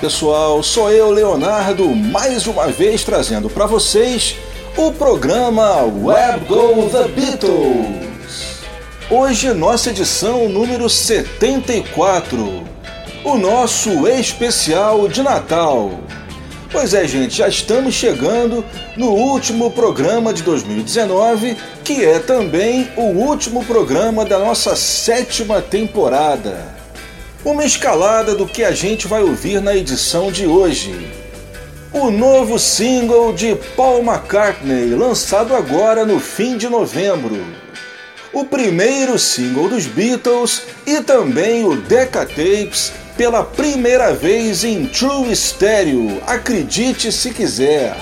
[0.00, 4.36] Pessoal, sou eu, Leonardo, mais uma vez trazendo para vocês
[4.76, 8.60] o programa Web Go The Beatles.
[9.10, 12.62] Hoje, nossa edição número 74,
[13.24, 15.90] o nosso especial de Natal.
[16.70, 18.62] Pois é, gente, já estamos chegando
[18.98, 26.75] no último programa de 2019, que é também o último programa da nossa sétima temporada
[27.44, 30.94] uma escalada do que a gente vai ouvir na edição de hoje.
[31.92, 37.42] O novo single de Paul McCartney, lançado agora no fim de novembro.
[38.32, 46.20] O primeiro single dos Beatles e também o Decatapes pela primeira vez em True Stereo,
[46.26, 47.96] acredite se quiser.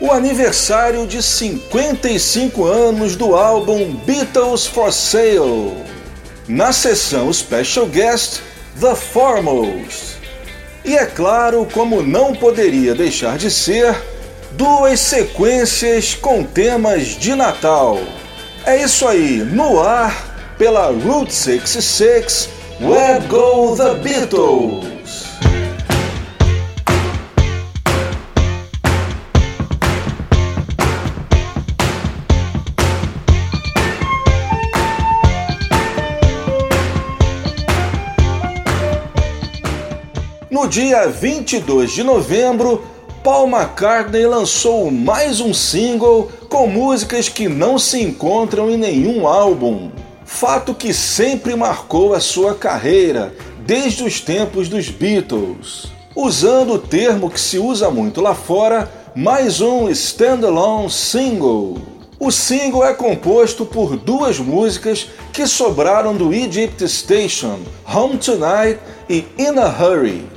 [0.00, 5.76] O aniversário de 55 anos do álbum Beatles for Sale.
[6.46, 8.40] Na sessão Special Guest,
[8.80, 10.16] The Foremost.
[10.82, 13.94] E é claro, como não poderia deixar de ser,
[14.52, 17.98] duas sequências com temas de Natal.
[18.64, 22.48] É isso aí, no ar, pela Route 66,
[22.80, 24.99] Where Go The Beatles!
[40.70, 42.84] Dia 22 de novembro,
[43.24, 49.90] Paul McCartney lançou mais um single com músicas que não se encontram em nenhum álbum.
[50.24, 53.34] Fato que sempre marcou a sua carreira,
[53.66, 55.90] desde os tempos dos Beatles.
[56.14, 61.78] Usando o termo que se usa muito lá fora, mais um standalone single.
[62.20, 67.58] O single é composto por duas músicas que sobraram do Egypt Station,
[67.92, 68.78] Home Tonight
[69.08, 70.29] e In a Hurry.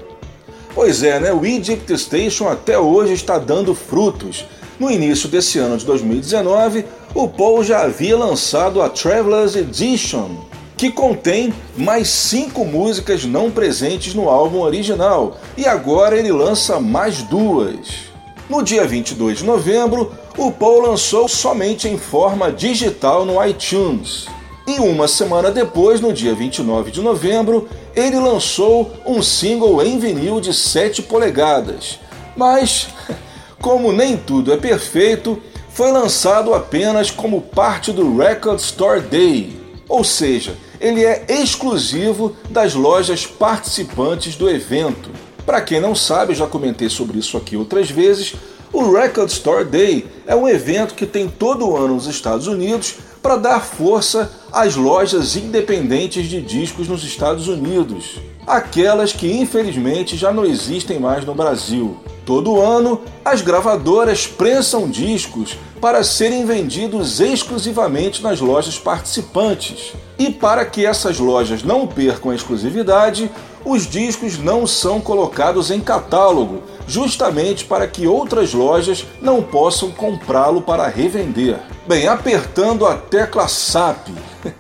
[0.76, 1.32] Pois é, né?
[1.32, 4.46] O Egypt Station até hoje está dando frutos.
[4.80, 10.32] No início desse ano de 2019, o Paul já havia lançado a Traveler's Edition,
[10.76, 17.22] que contém mais cinco músicas não presentes no álbum original, e agora ele lança mais
[17.22, 18.12] duas.
[18.50, 24.26] No dia 22 de novembro, o Paul lançou somente em forma digital no iTunes.
[24.66, 30.40] E uma semana depois, no dia 29 de novembro, ele lançou um single em vinil
[30.40, 32.00] de 7 polegadas.
[32.36, 32.88] Mas,
[33.62, 40.04] como nem tudo é perfeito, foi lançado apenas como parte do Record Store Day, ou
[40.04, 45.10] seja, ele é exclusivo das lojas participantes do evento.
[45.46, 48.36] Para quem não sabe, já comentei sobre isso aqui outras vezes,
[48.72, 53.38] o Record Store Day é um evento que tem todo ano nos Estados Unidos para
[53.38, 60.44] dar força às lojas independentes de discos nos Estados Unidos, aquelas que infelizmente já não
[60.44, 61.98] existem mais no Brasil.
[62.26, 69.94] Todo ano, as gravadoras prensam discos para serem vendidos exclusivamente nas lojas participantes.
[70.20, 73.32] E para que essas lojas não percam a exclusividade,
[73.66, 80.62] os discos não são colocados em catálogo, justamente para que outras lojas não possam comprá-lo
[80.62, 81.60] para revender.
[81.88, 84.10] Bem, apertando a tecla SAP.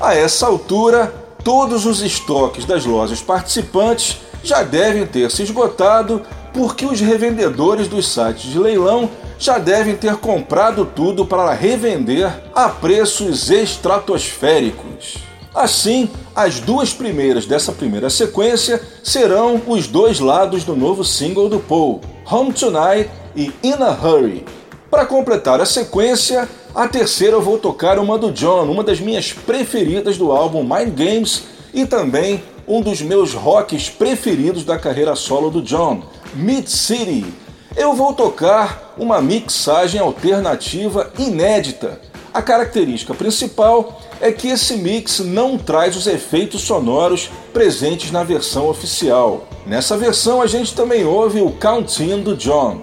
[0.00, 1.12] A essa altura,
[1.44, 6.22] todos os estoques das lojas participantes já devem ter se esgotado,
[6.54, 12.68] porque os revendedores dos sites de leilão já devem ter comprado tudo para revender a
[12.70, 15.29] preços estratosféricos.
[15.54, 21.58] Assim, as duas primeiras dessa primeira sequência serão os dois lados do novo single do
[21.58, 22.00] Paul,
[22.30, 24.44] Home Tonight e In a Hurry.
[24.88, 29.32] Para completar a sequência, a terceira eu vou tocar uma do John, uma das minhas
[29.32, 31.42] preferidas do álbum Mind Games
[31.74, 36.02] e também um dos meus rocks preferidos da carreira solo do John,
[36.34, 37.26] Mid City.
[37.76, 42.00] Eu vou tocar uma mixagem alternativa inédita.
[42.32, 48.68] A característica principal é que esse mix não traz os efeitos sonoros presentes na versão
[48.68, 49.48] oficial.
[49.66, 52.82] Nessa versão a gente também ouve o Count-In do John.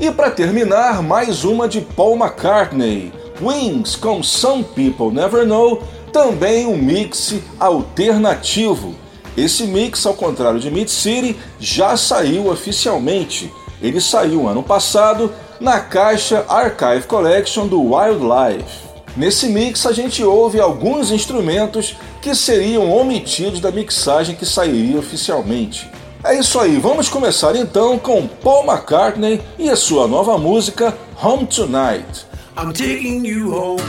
[0.00, 3.12] E para terminar, mais uma de Paul McCartney,
[3.42, 8.94] Wings com Some People Never Know, também um mix alternativo.
[9.36, 13.52] Esse mix, ao contrário de Mid City, já saiu oficialmente.
[13.82, 15.30] Ele saiu ano passado
[15.60, 18.88] na caixa Archive Collection do Wildlife.
[19.16, 25.90] Nesse mix a gente ouve alguns instrumentos que seriam omitidos da mixagem que sairia oficialmente.
[26.24, 31.46] É isso aí, vamos começar então com Paul McCartney e a sua nova música Home
[31.46, 32.26] Tonight.
[32.56, 33.82] I'm taking you home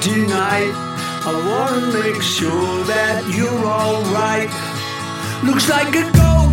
[0.00, 0.72] tonight.
[1.26, 4.50] I wanna make sure that you're alright.
[5.42, 6.43] Looks like a go-go.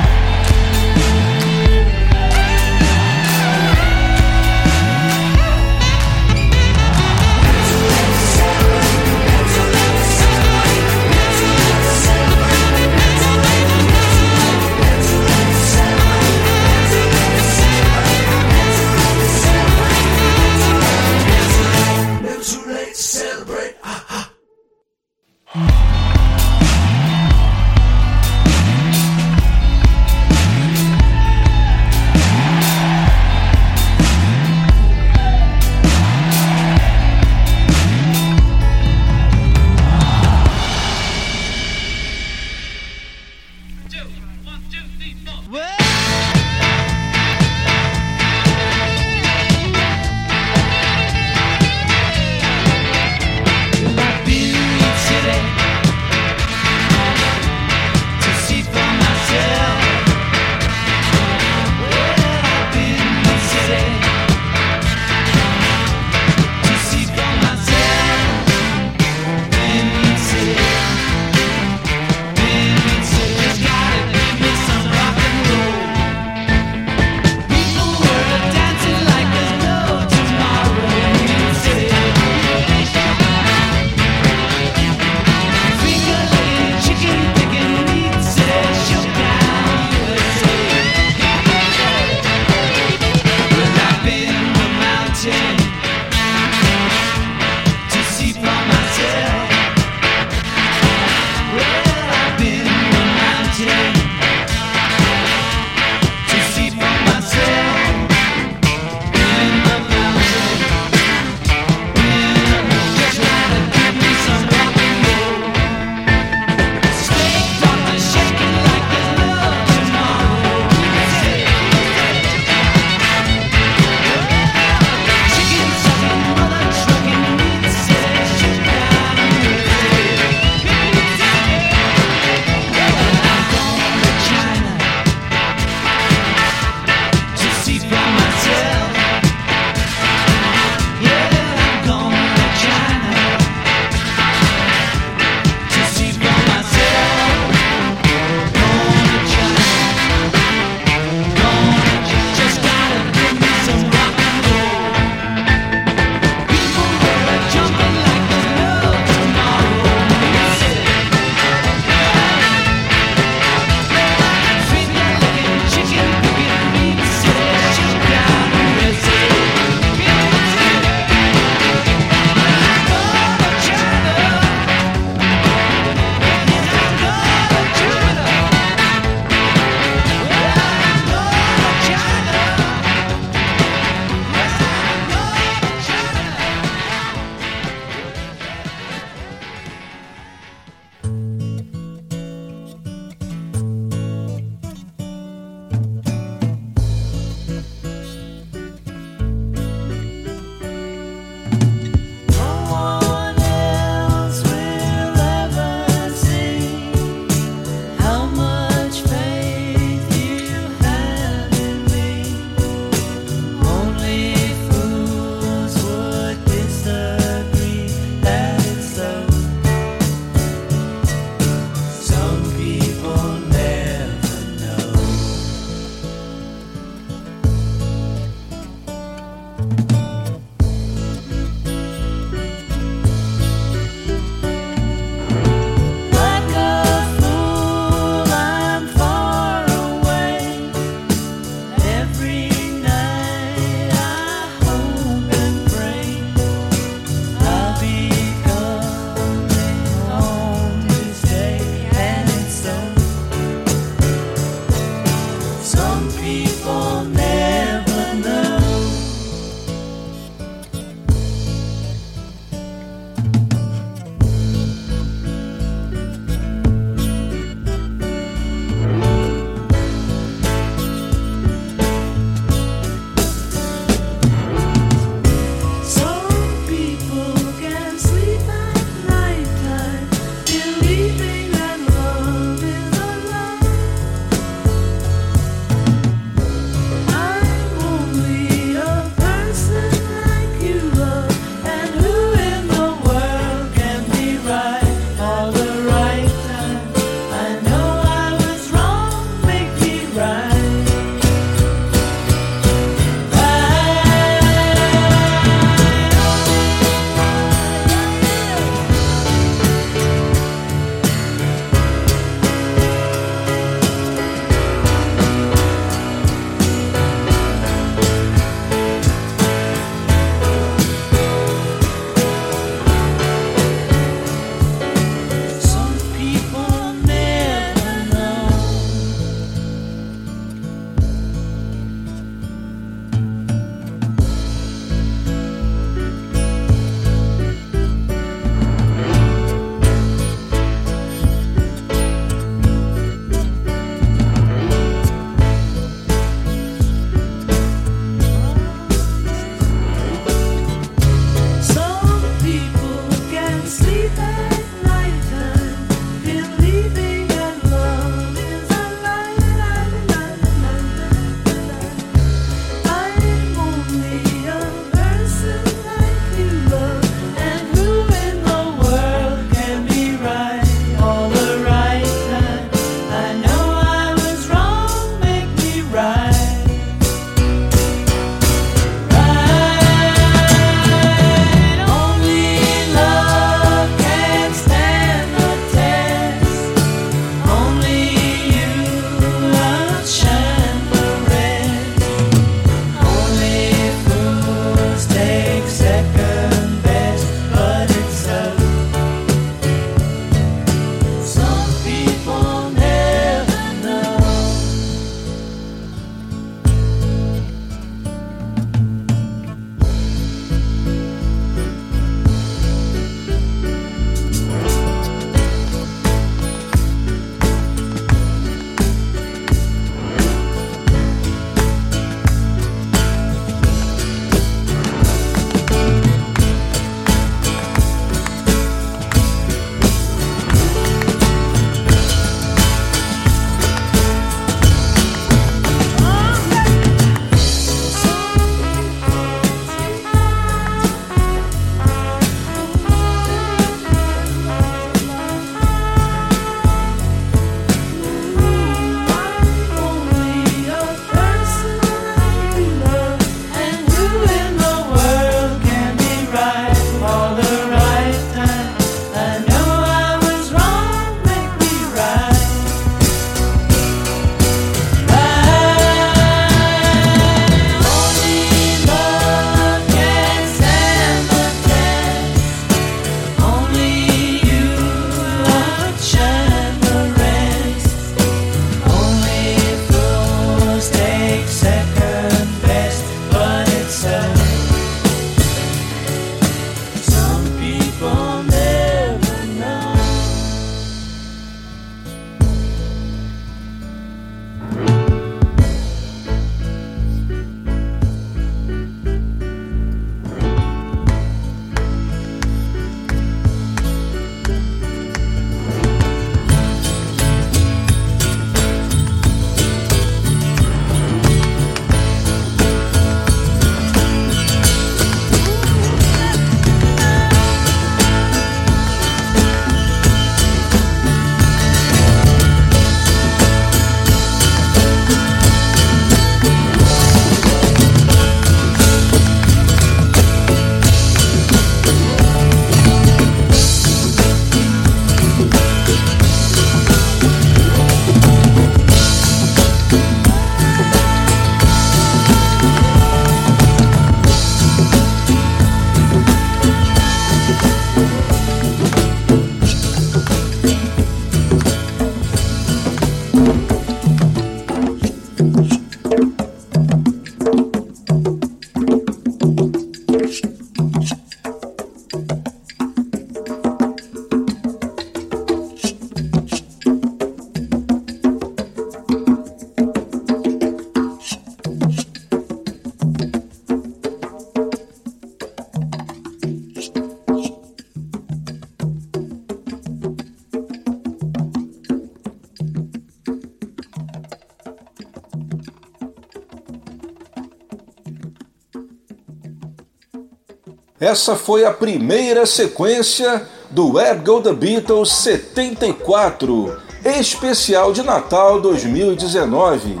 [591.12, 600.00] Essa foi a primeira sequência do Web Go The Beatles 74, especial de Natal 2019.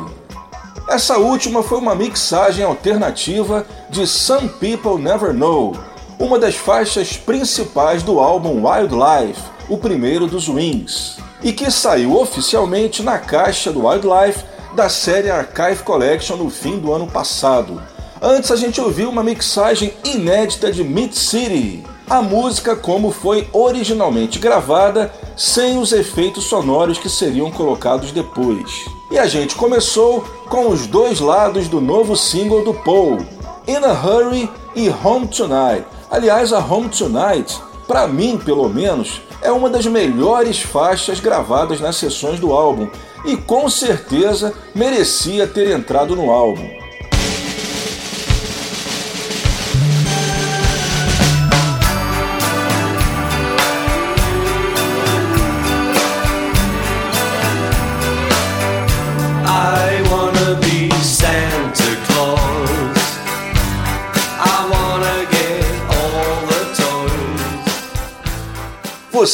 [0.88, 5.76] Essa última foi uma mixagem alternativa de Some People Never Know,
[6.18, 13.02] uma das faixas principais do álbum Wildlife, o primeiro dos Wings, e que saiu oficialmente
[13.02, 17.82] na caixa do Wildlife da série Archive Collection no fim do ano passado.
[18.24, 24.38] Antes a gente ouviu uma mixagem inédita de Mid City, a música como foi originalmente
[24.38, 28.84] gravada, sem os efeitos sonoros que seriam colocados depois.
[29.10, 33.18] E a gente começou com os dois lados do novo single do Paul,
[33.66, 35.84] In a Hurry e Home Tonight.
[36.08, 37.58] Aliás, a Home Tonight,
[37.88, 42.88] para mim pelo menos, é uma das melhores faixas gravadas nas sessões do álbum
[43.24, 46.82] e com certeza merecia ter entrado no álbum.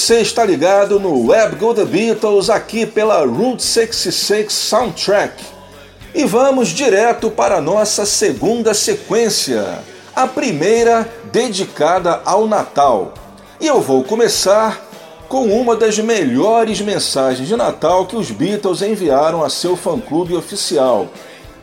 [0.09, 5.45] Você está ligado no Web Go The Beatles aqui pela Route 66 Soundtrack.
[6.15, 9.81] E vamos direto para a nossa segunda sequência,
[10.17, 13.13] a primeira dedicada ao Natal.
[13.61, 14.83] E eu vou começar
[15.29, 21.09] com uma das melhores mensagens de Natal que os Beatles enviaram a seu fã-clube oficial.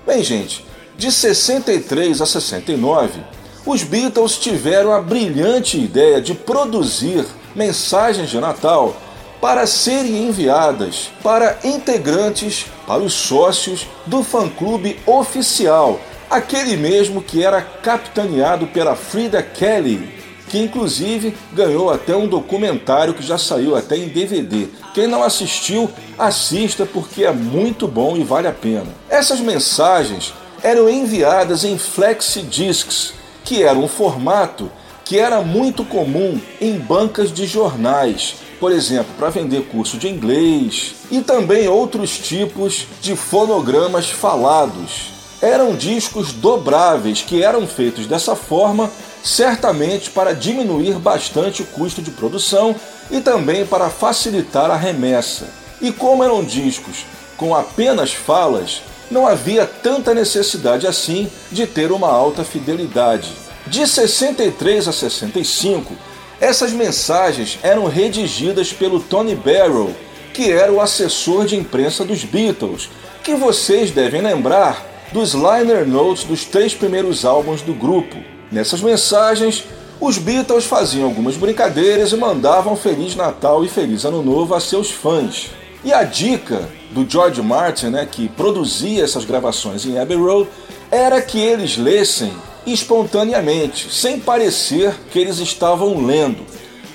[0.05, 0.63] Bem, gente,
[0.95, 3.21] de 63 a 69,
[3.65, 7.25] os Beatles tiveram a brilhante ideia de produzir
[7.55, 8.95] mensagens de Natal
[9.41, 17.61] para serem enviadas para integrantes, para os sócios do fã-clube oficial, aquele mesmo que era
[17.61, 20.13] capitaneado pela Frida Kelly,
[20.49, 24.67] que inclusive ganhou até um documentário que já saiu até em DVD.
[24.93, 28.87] Quem não assistiu, assista porque é muito bom e vale a pena.
[29.09, 33.13] Essas mensagens eram enviadas em flexi discs,
[33.43, 34.71] que era um formato
[35.05, 40.95] que era muito comum em bancas de jornais, por exemplo, para vender curso de inglês
[41.11, 45.13] e também outros tipos de fonogramas falados.
[45.41, 48.89] Eram discos dobráveis que eram feitos dessa forma,
[49.23, 52.75] certamente para diminuir bastante o custo de produção
[53.11, 55.47] e também para facilitar a remessa.
[55.79, 57.05] E como eram discos
[57.37, 63.44] com apenas falas, não havia tanta necessidade assim de ter uma alta fidelidade.
[63.67, 65.93] De 63 a 65,
[66.39, 69.91] essas mensagens eram redigidas pelo Tony Barrow,
[70.33, 72.89] que era o assessor de imprensa dos Beatles,
[73.23, 78.17] que vocês devem lembrar dos liner notes dos três primeiros álbuns do grupo.
[78.51, 79.63] Nessas mensagens,
[79.99, 84.91] os Beatles faziam algumas brincadeiras e mandavam Feliz Natal e Feliz Ano Novo a seus
[84.91, 85.49] fãs.
[85.83, 90.49] E a dica do George Martin, né, que produzia essas gravações em Abbey Road,
[90.91, 92.31] era que eles lessem
[92.65, 96.45] espontaneamente, sem parecer que eles estavam lendo.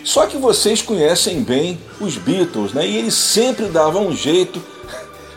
[0.02, 2.86] Só que vocês conhecem bem os Beatles, né?
[2.86, 4.62] E eles sempre davam um jeito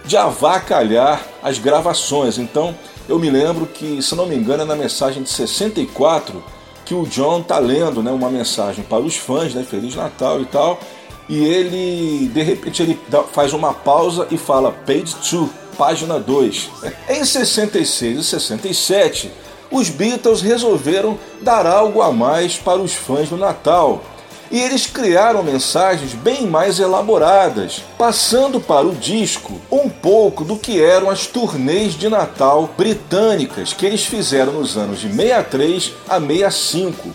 [0.06, 2.38] de avacalhar as gravações.
[2.38, 2.76] Então,
[3.08, 6.44] eu me lembro que, se não me engano, é na mensagem de 64
[6.86, 10.46] que o John tá lendo, né, uma mensagem para os fãs, né, Feliz Natal e
[10.46, 10.80] tal,
[11.30, 13.00] e ele de repente ele
[13.32, 16.70] faz uma pausa e fala page 2, página 2.
[17.10, 19.32] Em 66 e 67,
[19.74, 24.04] os Beatles resolveram dar algo a mais para os fãs do Natal.
[24.52, 30.80] E eles criaram mensagens bem mais elaboradas, passando para o disco um pouco do que
[30.80, 37.10] eram as turnês de Natal britânicas que eles fizeram nos anos de 63 a 65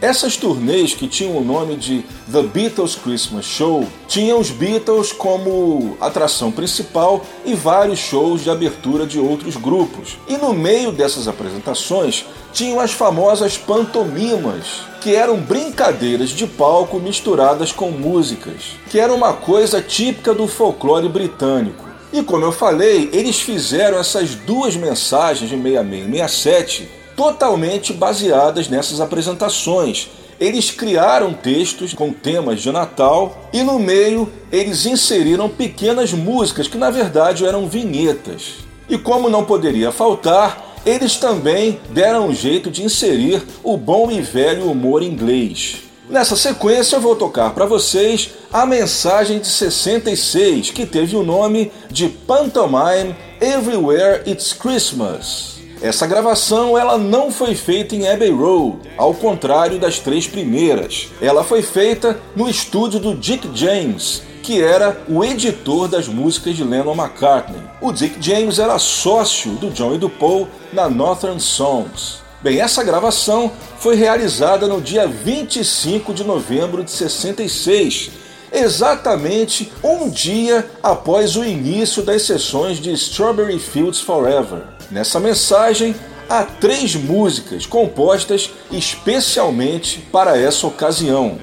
[0.00, 5.96] essas turnês que tinham o nome de The Beatles Christmas Show tinham os Beatles como
[6.00, 10.18] atração principal e vários shows de abertura de outros grupos.
[10.28, 17.72] E no meio dessas apresentações tinham as famosas pantomimas, que eram brincadeiras de palco misturadas
[17.72, 21.84] com músicas, que era uma coisa típica do folclore britânico.
[22.12, 28.68] E como eu falei, eles fizeram essas duas mensagens de 66 e 67 totalmente baseadas
[28.68, 30.08] nessas apresentações.
[30.40, 36.76] Eles criaram textos com temas de Natal e no meio eles inseriram pequenas músicas que
[36.76, 38.54] na verdade eram vinhetas.
[38.88, 44.20] E como não poderia faltar, eles também deram um jeito de inserir o bom e
[44.20, 45.84] velho humor inglês.
[46.08, 51.72] Nessa sequência eu vou tocar para vocês a mensagem de 66, que teve o nome
[51.90, 55.53] de Pantomime Everywhere It's Christmas.
[55.84, 61.08] Essa gravação ela não foi feita em Abbey Road, ao contrário das três primeiras.
[61.20, 66.64] Ela foi feita no estúdio do Dick James, que era o editor das músicas de
[66.64, 67.60] Lennon McCartney.
[67.82, 72.22] O Dick James era sócio do John e do Paul na Northern Songs.
[72.40, 78.10] Bem, essa gravação foi realizada no dia 25 de novembro de 66,
[78.50, 84.73] exatamente um dia após o início das sessões de Strawberry Fields Forever.
[84.90, 85.94] Nessa mensagem,
[86.28, 91.38] há três músicas compostas especialmente para essa ocasião.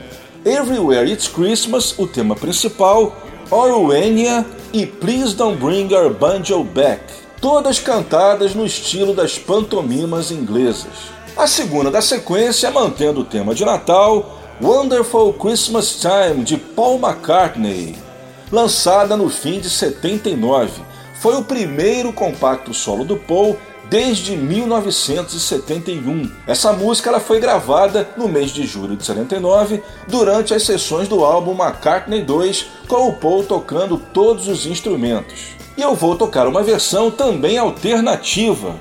[0.45, 3.15] Everywhere It's Christmas, o tema principal,
[3.49, 7.03] Orwenia e Please Don't Bring Our Banjo Back,
[7.39, 11.11] todas cantadas no estilo das pantomimas inglesas.
[11.35, 17.95] A segunda da sequência, mantendo o tema de Natal, Wonderful Christmas Time de Paul McCartney,
[18.51, 20.90] lançada no fim de 79
[21.21, 23.55] foi o primeiro compacto solo do Paul
[23.87, 26.31] desde 1971.
[26.47, 31.23] Essa música ela foi gravada no mês de julho de 79, durante as sessões do
[31.23, 35.49] álbum McCartney 2, com o Paul tocando todos os instrumentos.
[35.77, 38.75] E eu vou tocar uma versão também alternativa.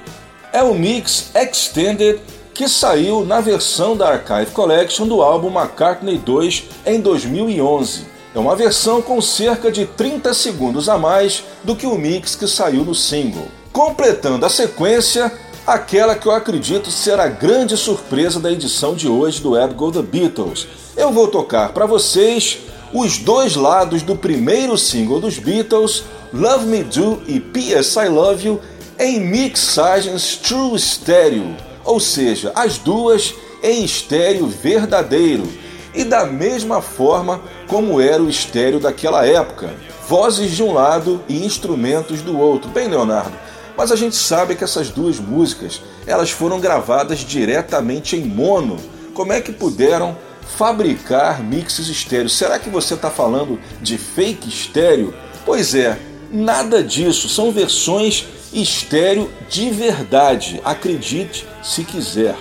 [0.50, 2.22] É o mix Extended
[2.54, 8.09] que saiu na versão da Archive Collection do álbum McCartney 2 em 2011.
[8.32, 12.46] É uma versão com cerca de 30 segundos a mais do que o mix que
[12.46, 13.48] saiu no single.
[13.72, 15.32] Completando a sequência,
[15.66, 19.90] aquela que eu acredito ser a grande surpresa da edição de hoje do Ed Go
[19.90, 20.68] The Beatles.
[20.96, 22.58] Eu vou tocar para vocês
[22.94, 27.98] os dois lados do primeiro single dos Beatles, Love Me Do e P.S.
[27.98, 28.60] I Love You,
[28.96, 35.48] em mixagens True Stereo, ou seja, as duas em estéreo verdadeiro
[35.94, 39.74] e da mesma forma como era o estéreo daquela época.
[40.08, 42.70] Vozes de um lado e instrumentos do outro.
[42.70, 43.36] Bem, Leonardo,
[43.76, 48.76] mas a gente sabe que essas duas músicas elas foram gravadas diretamente em mono.
[49.14, 50.16] Como é que puderam
[50.56, 52.28] fabricar mixes estéreo?
[52.28, 55.14] Será que você está falando de fake estéreo?
[55.44, 55.98] Pois é,
[56.30, 57.28] nada disso.
[57.28, 60.60] São versões estéreo de verdade.
[60.64, 62.36] Acredite se quiser.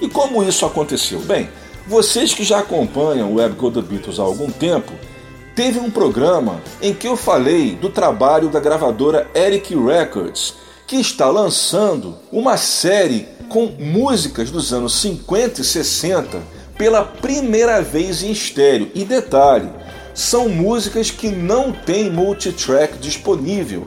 [0.00, 1.20] E como isso aconteceu?
[1.20, 1.48] Bem,
[1.86, 4.92] vocês que já acompanham o Web Go Beatles há algum tempo,
[5.54, 10.54] teve um programa em que eu falei do trabalho da gravadora Eric Records,
[10.86, 16.42] que está lançando uma série com músicas dos anos 50 e 60
[16.78, 18.90] pela primeira vez em estéreo.
[18.94, 19.68] E detalhe,
[20.14, 23.86] são músicas que não tem multitrack disponível.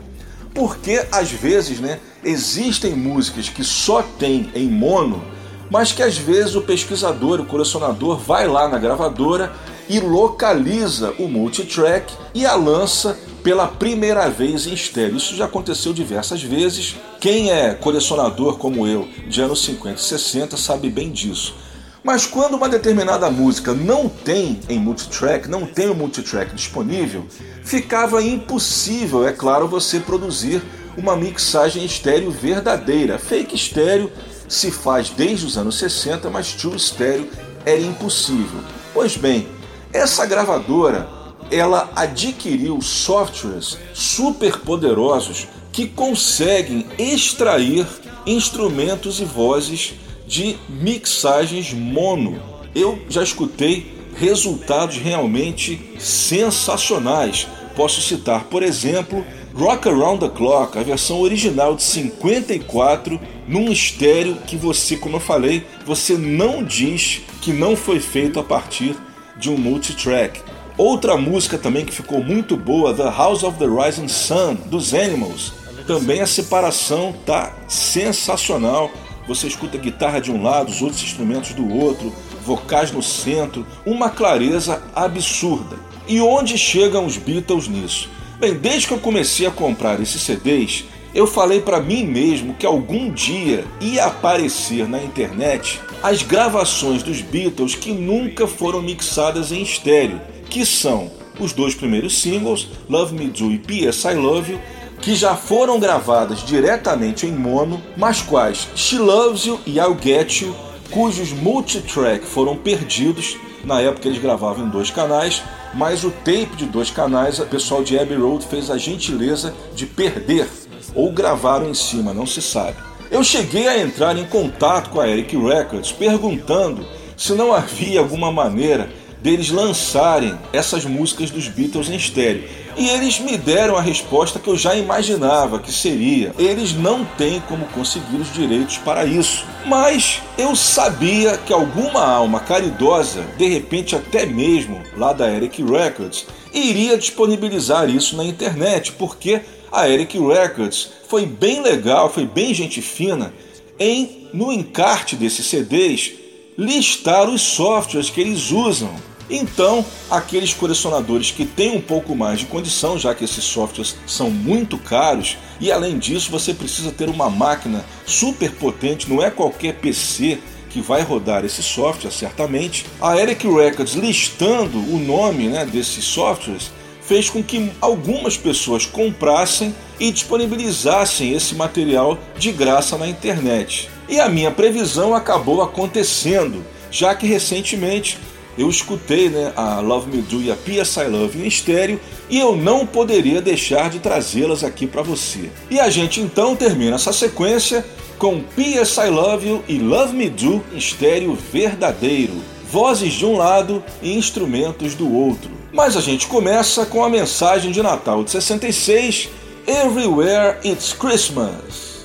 [0.54, 5.22] Porque às vezes, né, existem músicas que só tem em mono
[5.70, 9.52] mas que às vezes o pesquisador, o colecionador, vai lá na gravadora
[9.88, 15.16] e localiza o multitrack e a lança pela primeira vez em estéreo.
[15.16, 16.96] Isso já aconteceu diversas vezes.
[17.20, 21.54] Quem é colecionador como eu, de anos 50 e 60, sabe bem disso.
[22.02, 27.26] Mas quando uma determinada música não tem em multitrack, não tem o multitrack disponível,
[27.62, 30.62] ficava impossível, é claro, você produzir
[30.96, 33.18] uma mixagem estéreo verdadeira.
[33.18, 34.10] Fake estéreo
[34.48, 37.28] se faz desde os anos 60, mas True Stereo
[37.64, 38.60] era impossível.
[38.94, 39.46] Pois bem,
[39.92, 41.08] essa gravadora
[41.50, 47.86] ela adquiriu softwares super poderosos que conseguem extrair
[48.26, 49.94] instrumentos e vozes
[50.26, 52.40] de mixagens mono.
[52.74, 57.46] Eu já escutei resultados realmente sensacionais.
[57.74, 59.24] Posso citar, por exemplo,
[59.58, 65.20] Rock Around the Clock, a versão original de 54, num estéreo que você, como eu
[65.20, 68.94] falei, você não diz que não foi feito a partir
[69.36, 70.40] de um multitrack.
[70.76, 75.52] Outra música também que ficou muito boa, The House of the Rising Sun, dos Animals.
[75.88, 78.92] Também a separação tá sensacional.
[79.26, 82.14] Você escuta guitarra de um lado, os outros instrumentos do outro,
[82.46, 85.76] vocais no centro, uma clareza absurda.
[86.06, 88.08] E onde chegam os Beatles nisso?
[88.38, 92.64] Bem, desde que eu comecei a comprar esses CDs, eu falei para mim mesmo que
[92.64, 99.60] algum dia ia aparecer na internet as gravações dos Beatles que nunca foram mixadas em
[99.60, 104.06] estéreo, que são os dois primeiros singles, Love Me Do e P.S.
[104.06, 104.60] I Love You,
[105.00, 110.42] que já foram gravadas diretamente em mono, mas quais She Loves You e I'll Get
[110.42, 110.54] You,
[110.92, 115.42] cujos multitrack foram perdidos, na época eles gravavam em dois canais,
[115.74, 119.86] mas o tape de dois canais, o pessoal de Abbey Road fez a gentileza de
[119.86, 120.48] perder
[120.94, 122.76] ou gravaram em cima, não se sabe.
[123.10, 128.30] Eu cheguei a entrar em contato com a Eric Records perguntando se não havia alguma
[128.30, 128.90] maneira
[129.22, 132.44] deles lançarem essas músicas dos Beatles em estéreo.
[132.76, 137.40] E eles me deram a resposta que eu já imaginava que seria: eles não têm
[137.48, 139.44] como conseguir os direitos para isso.
[139.66, 146.26] Mas eu sabia que alguma alma caridosa, de repente até mesmo lá da Eric Records,
[146.52, 149.40] iria disponibilizar isso na internet, porque
[149.72, 153.32] a Eric Records foi bem legal, foi bem gente fina
[153.78, 156.12] em no encarte desses CDs
[156.56, 158.94] listar os softwares que eles usam.
[159.30, 164.30] Então, aqueles colecionadores que têm um pouco mais de condição, já que esses softwares são
[164.30, 169.74] muito caros, e além disso você precisa ter uma máquina super potente, não é qualquer
[169.74, 170.38] PC
[170.70, 172.86] que vai rodar esse software, certamente.
[173.00, 176.70] A Eric Records listando o nome né, desses softwares
[177.02, 183.88] fez com que algumas pessoas comprassem e disponibilizassem esse material de graça na internet.
[184.08, 188.18] E a minha previsão acabou acontecendo, já que recentemente
[188.58, 190.98] eu escutei né, a Love Me Do e a P.S.
[190.98, 195.50] I Love em estéreo e eu não poderia deixar de trazê-las aqui para você.
[195.70, 197.84] E a gente então termina essa sequência
[198.18, 199.00] com P.S.
[199.00, 202.34] I Love You e Love Me Do em estéreo verdadeiro,
[202.70, 205.50] vozes de um lado e instrumentos do outro.
[205.72, 209.28] Mas a gente começa com a mensagem de Natal de 66,
[209.66, 211.98] Everywhere It's Christmas.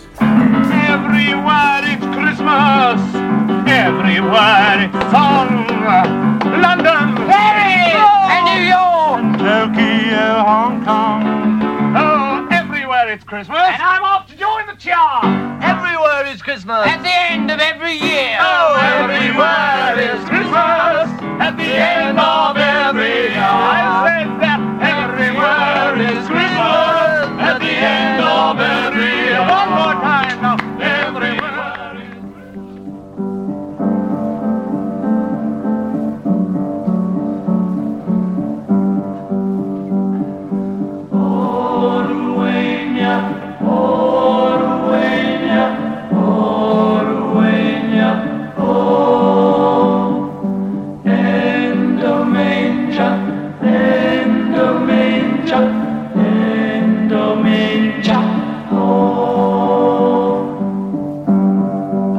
[0.93, 3.01] Everywhere it's Christmas.
[3.67, 6.32] Everywhere it's song.
[6.61, 8.33] London, Paris, oh.
[8.33, 11.23] and New York, Tokyo, uh, Hong Kong.
[11.97, 13.57] Oh, everywhere it's Christmas.
[13.57, 15.25] And I'm off to join the chart.
[15.63, 16.85] Everywhere is Christmas.
[16.85, 18.37] At the end of every year.
[18.39, 21.09] Oh, everywhere is Christmas.
[21.41, 23.41] At the end of every year.
[23.41, 27.41] I said that everywhere is Christmas.
[27.41, 29.41] At the end of every year.
[29.41, 30.42] One more time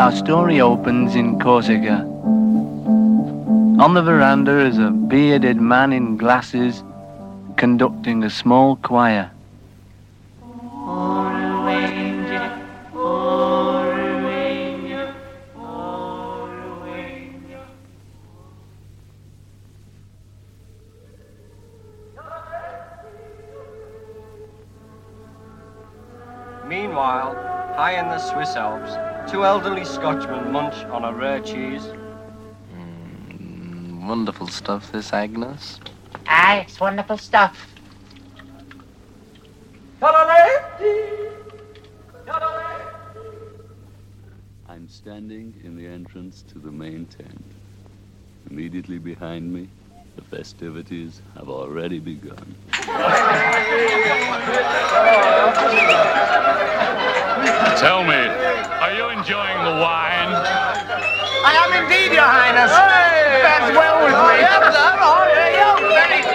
[0.04, 2.04] Our story opens in Corsica.
[3.80, 6.82] On the veranda is a bearded man in glasses
[7.56, 9.30] conducting a small choir.
[26.68, 27.34] Meanwhile,
[27.74, 31.86] high in the Swiss Alps, two elderly Scotchmen munch on a rare cheese.
[34.06, 35.80] Wonderful stuff, this Agnes.
[36.26, 37.74] Ah, it's wonderful stuff.
[44.68, 47.44] I'm standing in the entrance to the main tent.
[48.50, 49.68] Immediately behind me,
[50.16, 52.54] the festivities have already begun.
[57.78, 60.30] Tell me, are you enjoying the wine?
[61.44, 62.70] I am indeed, Your Highness.
[62.70, 64.38] That's well with me.
[65.34, 66.34] Very, oh, very good.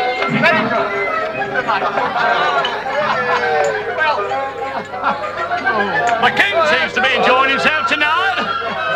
[6.22, 8.89] The king seems to be enjoying himself tonight.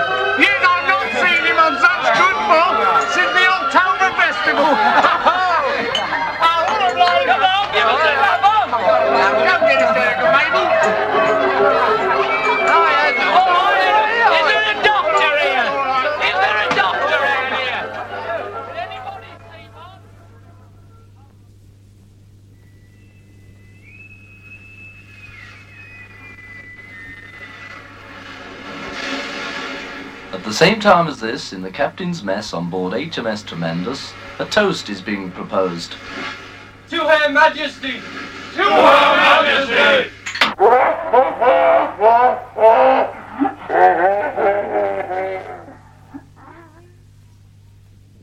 [4.23, 4.63] Festival.
[4.63, 5.99] Oh,
[7.73, 8.32] give us
[30.53, 34.87] the same time as this, in the captain's mess on board HMS Tremendous, a toast
[34.87, 35.95] is being proposed.
[36.91, 37.93] To Her Majesty!
[37.93, 40.11] To Her Majesty!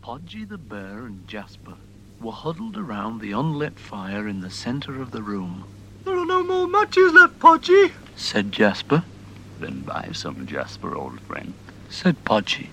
[0.00, 1.74] Podgy the bear and Jasper
[2.20, 5.64] were huddled around the unlit fire in the center of the room,
[6.04, 7.90] There are no more matches left, Podgy.
[8.14, 9.02] said Jasper.
[9.58, 11.54] Then buy some Jasper, old friend.
[11.92, 12.68] Said Podgy.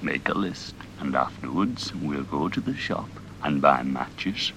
[0.00, 3.08] Make a list, and afterwards we'll go to the shop
[3.42, 4.52] and buy matches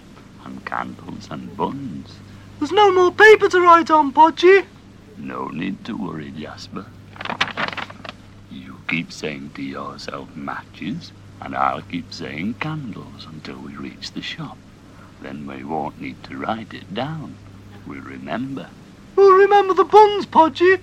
[0.46, 2.14] and candles and buns.
[2.60, 4.66] There's no more paper to write on, Podgy.
[5.18, 6.86] No need to worry, Jasper.
[8.52, 14.22] You keep saying to yourself matches, And I'll keep saying candles until we reach the
[14.22, 14.58] shop.
[15.22, 17.36] Then we won't need to write it down.
[17.88, 18.70] We'll remember.
[19.16, 20.80] We'll remember the buns, Podgy.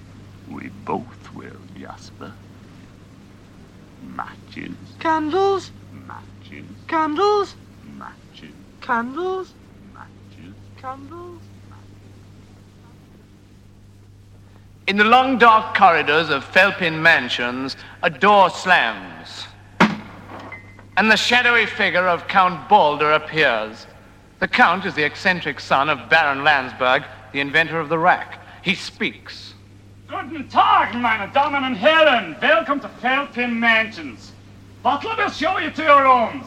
[0.50, 2.32] We both will, Jasper.
[4.02, 5.70] Matches, Candles,
[6.06, 7.54] matches, candles,
[7.96, 9.52] matches, candles,
[9.94, 10.54] matches.
[10.76, 11.40] candles.
[14.86, 19.46] In the long dark corridors of Felpin Mansions, a door slams.
[20.96, 23.86] And the shadowy figure of Count Balder appears.
[24.40, 28.40] The Count is the eccentric son of Baron Landsberg, the inventor of the rack.
[28.62, 29.54] He speaks.
[30.12, 32.36] Guten Tag, meine Damen und Herren.
[32.42, 34.32] Welcome to Felpin Mansions.
[34.82, 36.44] Butler will show you to your rooms.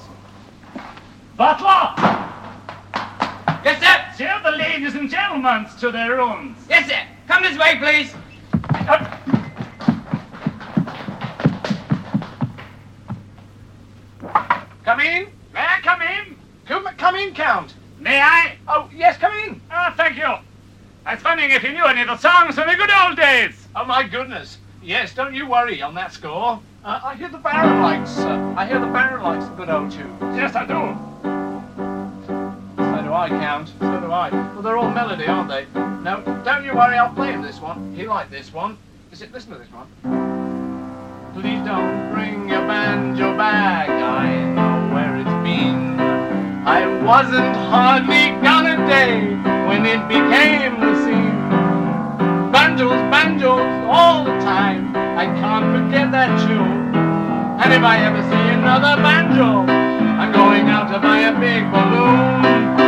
[1.35, 1.95] Butler!
[3.63, 4.23] Yes, sir.
[4.23, 6.55] Show the ladies and gentlemen to their rooms.
[6.69, 7.01] Yes, sir.
[7.27, 8.13] Come this way, please.
[14.83, 15.27] Come in.
[15.55, 16.35] May I come in?
[16.67, 17.73] Come, come in, Count.
[17.99, 18.57] May I?
[18.67, 19.59] Oh, yes, come in.
[19.71, 20.35] Ah, thank you.
[21.07, 23.67] I was wondering if you knew any of the songs from the good old days.
[23.75, 24.57] Oh, my goodness.
[24.81, 26.59] Yes, don't you worry on that score.
[26.83, 29.91] Uh, I hear the Baron likes, uh, I hear the Baron likes the good old
[29.91, 30.19] tunes.
[30.35, 30.73] Yes, I do.
[32.77, 33.67] So do I, Count.
[33.79, 34.31] So do I.
[34.31, 35.65] Well, they're all melody, aren't they?
[35.75, 36.97] No, don't you worry.
[36.97, 37.95] I'll play him this one.
[37.95, 38.77] He liked this one.
[39.11, 39.31] Is it?
[39.31, 39.87] Listen to this one.
[41.33, 43.89] Please don't bring your banjo back.
[43.89, 44.74] I know where it's been.
[46.65, 49.37] I wasn't hardly gone a day
[49.69, 51.37] when it became the scene.
[52.49, 54.89] Banjos, banjos, all the time.
[54.95, 56.89] I can't forget that tune.
[57.61, 62.41] And if I ever see another banjo, I'm going out to buy a big balloon.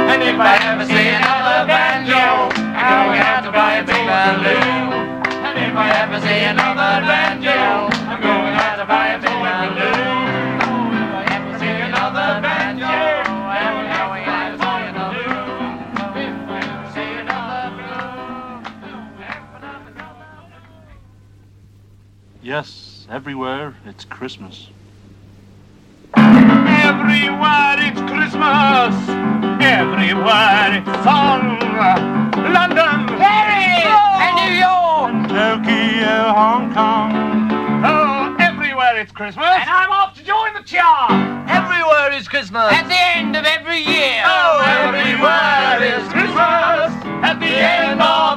[0.10, 5.22] And if I ever see another banjo, I'm going out to buy a big balloon.
[5.46, 8.57] And if I ever see another banjo, I'm going
[22.48, 24.70] Yes, everywhere it's Christmas.
[26.16, 28.96] Everywhere it's Christmas.
[29.60, 31.60] Everywhere it's song.
[32.56, 33.84] London, Paris
[34.24, 35.28] and New York.
[35.28, 37.12] Tokyo, Hong Kong.
[37.84, 39.44] Oh, everywhere it's Christmas.
[39.44, 41.12] And I'm off to join the chart.
[41.50, 42.72] Everywhere is Christmas.
[42.72, 44.24] At the end of every year.
[44.24, 46.96] Oh, everywhere is Christmas.
[47.28, 48.37] At the end of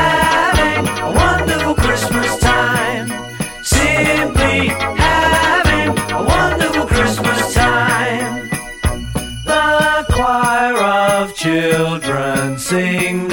[0.87, 3.07] a wonderful Christmas time.
[3.63, 8.49] Simply having a wonderful Christmas time.
[9.45, 13.27] The choir of children sing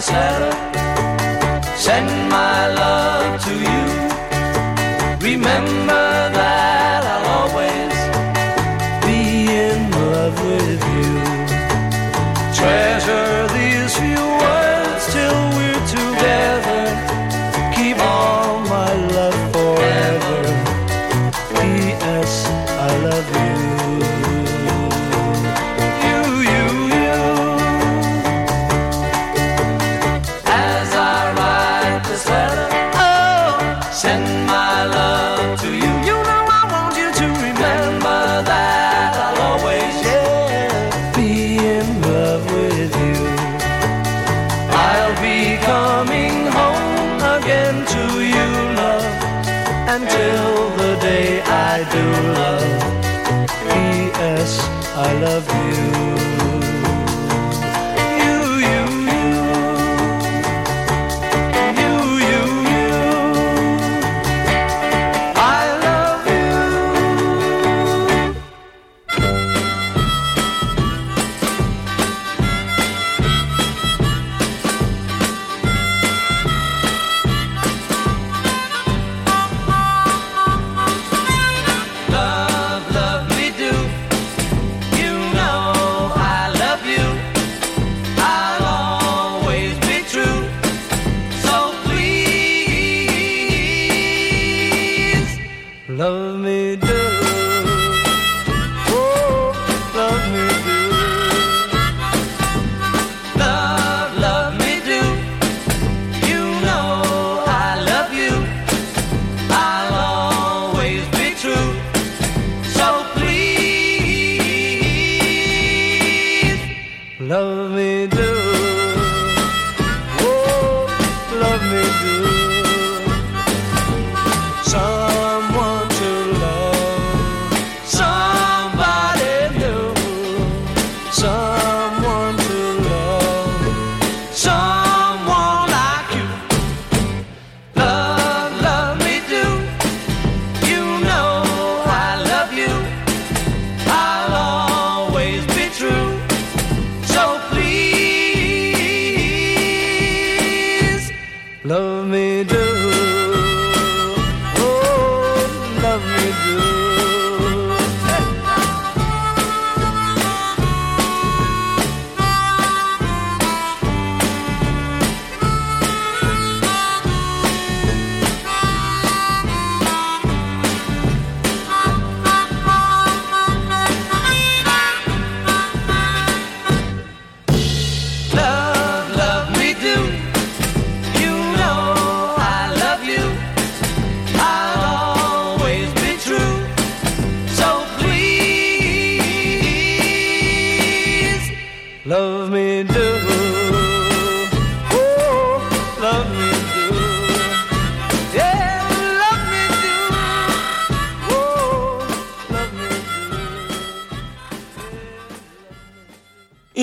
[0.00, 0.69] this letter,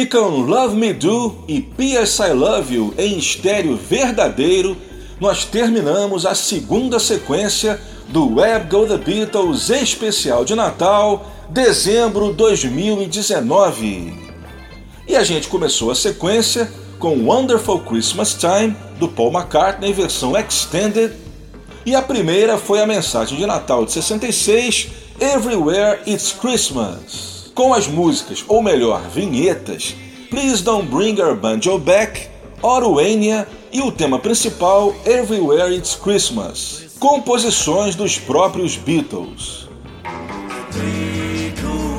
[0.09, 2.21] Com Love Me Do e P.S.
[2.21, 4.77] I Love You em estéreo verdadeiro,
[5.19, 14.13] nós terminamos a segunda sequência do Web Go The Beatles especial de Natal, dezembro 2019.
[15.07, 21.11] E a gente começou a sequência com Wonderful Christmas Time, do Paul McCartney, versão extended,
[21.85, 24.89] e a primeira foi a mensagem de Natal de 66,
[25.19, 27.26] Everywhere It's Christmas
[27.57, 29.95] com as músicas, ou melhor, vinhetas,
[30.29, 32.27] Please Don't Bring Our Banjo Back,
[32.61, 39.67] Oruania e o tema principal Everywhere It's Christmas, composições dos próprios Beatles.
[40.71, 41.97] Three cool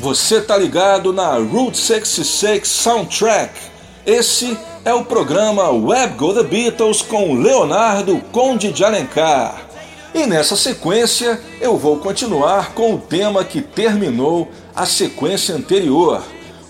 [0.00, 3.52] Você tá ligado na Route 66 Soundtrack.
[4.06, 9.62] Esse é o programa Web Go The Beatles com Leonardo Conde de Alencar.
[10.14, 16.22] E nessa sequência eu vou continuar com o tema que terminou a sequência anterior.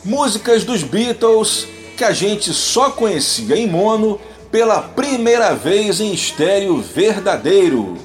[0.04, 4.20] Músicas dos Beatles que a gente só conhecia em mono
[4.50, 7.96] pela primeira vez em estéreo verdadeiro.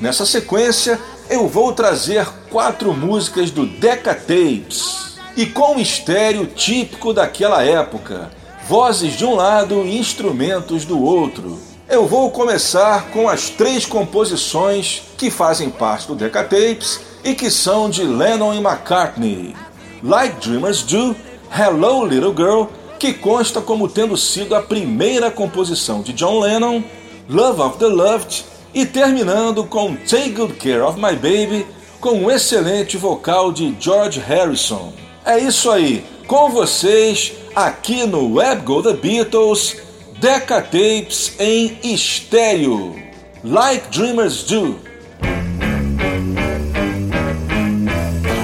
[0.00, 0.96] Nessa sequência
[1.28, 8.30] eu vou trazer quatro músicas do Decca Tapes e com um estéreo típico daquela época,
[8.68, 11.58] vozes de um lado e instrumentos do outro.
[11.88, 17.50] Eu vou começar com as três composições que fazem parte do Decca Tapes e que
[17.50, 19.54] são de Lennon e McCartney.
[20.02, 21.14] Like Dreamers Do,
[21.56, 22.64] Hello Little Girl,
[22.98, 26.82] que consta como tendo sido a primeira composição de John Lennon,
[27.28, 28.44] Love of the Loved
[28.74, 31.66] e terminando com Take Good Care of My Baby,
[32.00, 34.92] com um excelente vocal de George Harrison.
[35.24, 39.76] É isso aí, com vocês aqui no Web Go The Beatles,
[40.18, 42.96] Decca Tapes em estéreo,
[43.44, 44.80] Like Dreamers Do.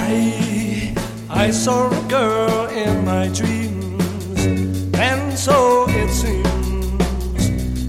[0.09, 0.93] I,
[1.29, 4.45] I saw a girl in my dreams,
[4.99, 6.47] and so it seems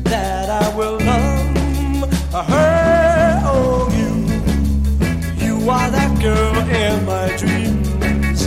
[0.04, 0.97] that I will
[6.20, 8.46] girl in my dreams,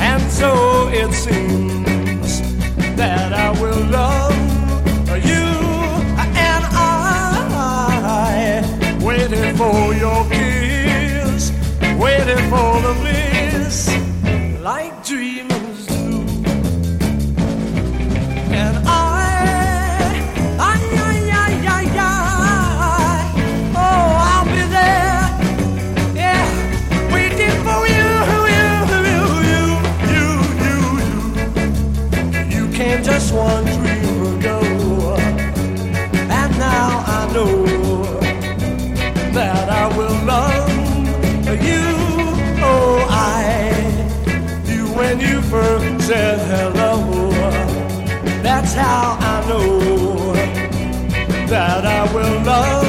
[0.00, 2.40] and so it seems
[2.96, 4.34] that I will love
[5.24, 5.44] you.
[6.48, 6.96] And I
[9.02, 11.52] waiting for your kiss,
[11.98, 13.90] waiting for the bliss,
[14.62, 15.03] like
[46.06, 47.30] said hello.
[48.42, 50.34] That's how I know
[51.46, 52.84] that I will love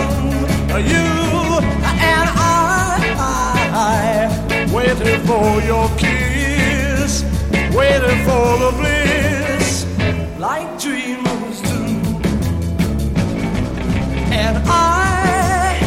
[0.92, 1.08] you.
[2.12, 3.16] And I,
[3.72, 7.24] I waited for your kiss,
[7.74, 9.86] waited for the bliss,
[10.38, 11.84] like dreamers do.
[14.44, 15.80] And I,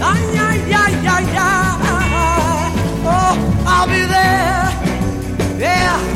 [0.00, 1.48] I, I, I, I, I,
[3.04, 4.70] oh, I'll be there,
[5.60, 6.11] yeah,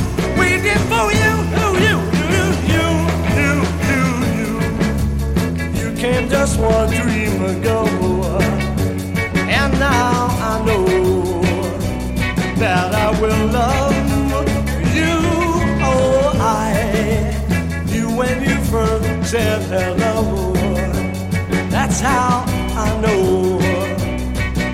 [22.79, 23.59] I know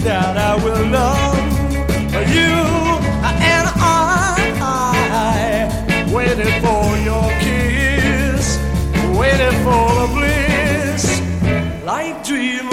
[0.00, 2.82] that I will love you.
[9.62, 12.71] Waited for the bliss, like dreamers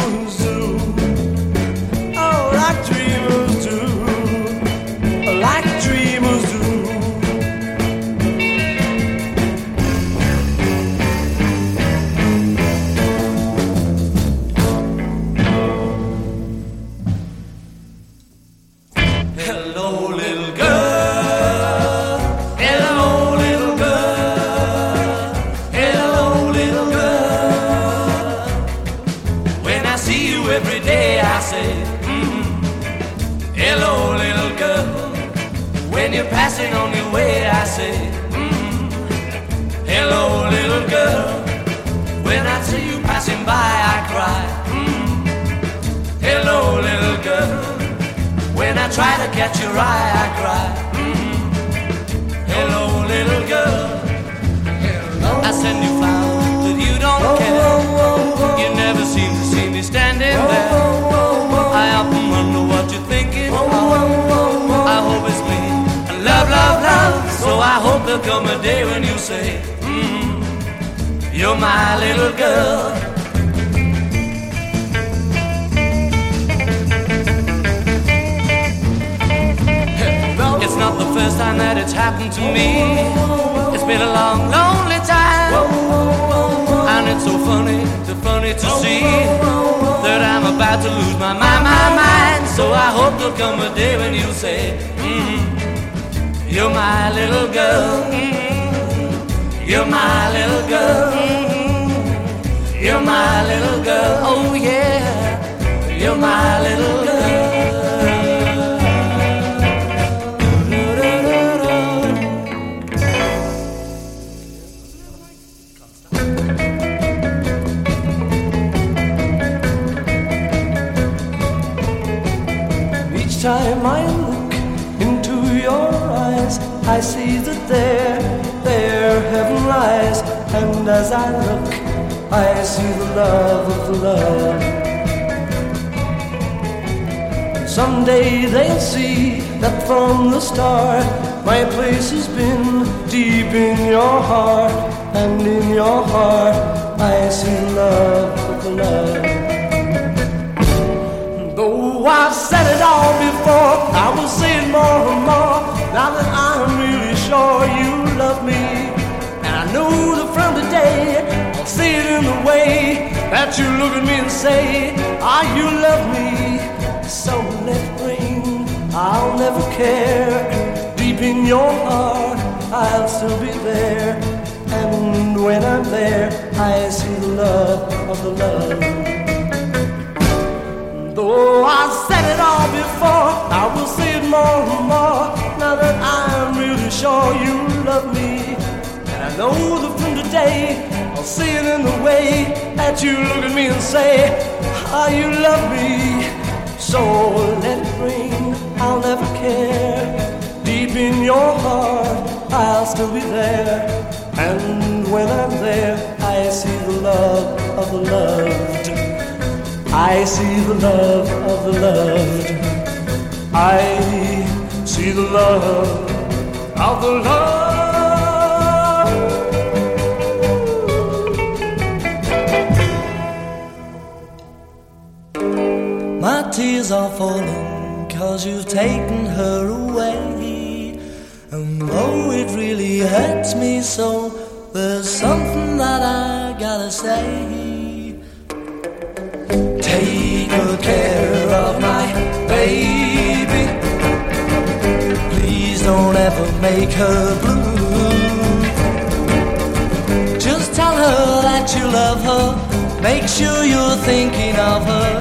[254.76, 255.11] of her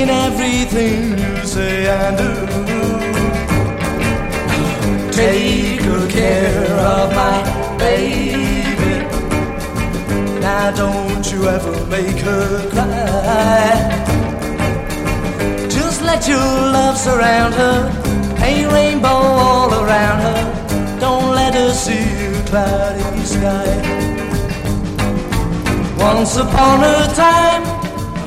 [0.00, 2.32] in everything you say and do.
[5.12, 7.38] Take good care of my
[7.78, 8.94] baby.
[10.46, 13.70] Now don't you ever make her cry.
[15.76, 17.78] Just let your love surround her,
[18.40, 20.42] paint rainbow all around her.
[21.04, 23.70] Don't let her see you cloudy sky.
[25.98, 27.79] Once upon a time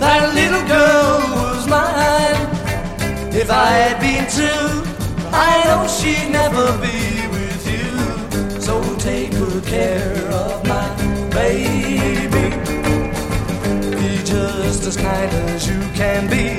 [0.03, 2.41] that little girl was mine.
[3.33, 4.73] If I had been true,
[5.31, 6.99] I know she'd never be
[7.35, 7.91] with you.
[8.59, 10.87] So take good care of my
[11.39, 12.47] baby.
[13.97, 16.49] Be just as kind as you can be.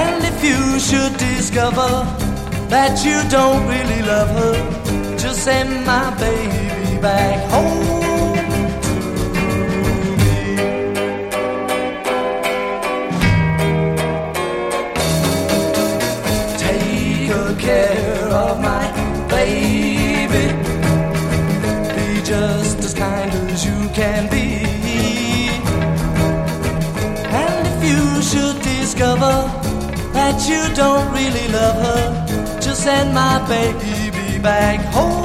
[0.00, 1.90] And if you should discover
[2.74, 8.01] that you don't really love her, just send my baby back home.
[30.48, 35.21] you don't really love her, just send my baby back home.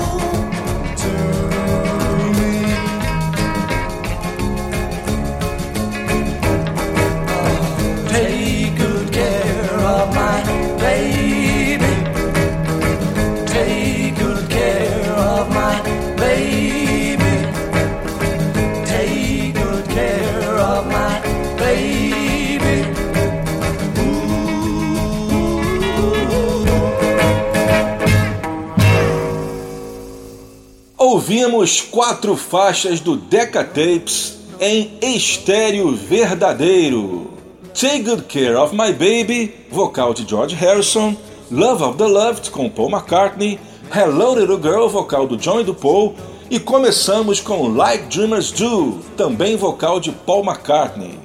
[31.47, 37.31] Ouvimos quatro faixas do Decca Tapes em estéreo verdadeiro.
[37.73, 41.15] Take Good Care of My Baby, vocal de George Harrison,
[41.49, 43.57] Love of the Loved com Paul McCartney,
[43.95, 46.15] Hello Little Girl, vocal do John e do Paul,
[46.49, 51.17] e começamos com Like Dreamers Do, também vocal de Paul McCartney.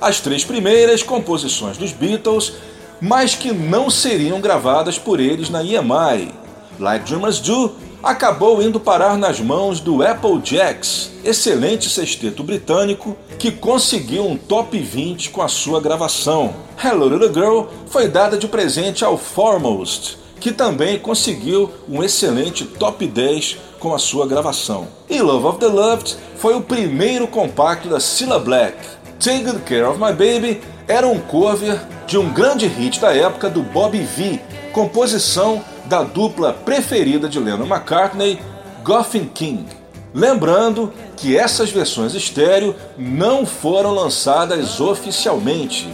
[0.00, 2.54] As três primeiras composições dos Beatles,
[3.00, 6.32] mas que não seriam gravadas por eles na EMI.
[6.80, 14.26] Like Dreamers Do acabou indo parar nas mãos do Applejacks, excelente sexteto britânico que conseguiu
[14.26, 16.54] um top 20 com a sua gravação.
[16.82, 23.06] Hello Little Girl foi dada de presente ao Foremost, que também conseguiu um excelente top
[23.06, 24.88] 10 com a sua gravação.
[25.08, 28.76] E Love of the Loved foi o primeiro compacto da Cilla Black.
[29.18, 33.50] Take Good Care of My Baby era um cover de um grande hit da época
[33.50, 34.40] do Bobby V,
[34.72, 38.38] composição da dupla preferida de Lennon McCartney,
[38.84, 39.64] Goffin King.
[40.12, 45.88] Lembrando que essas versões estéreo não foram lançadas oficialmente.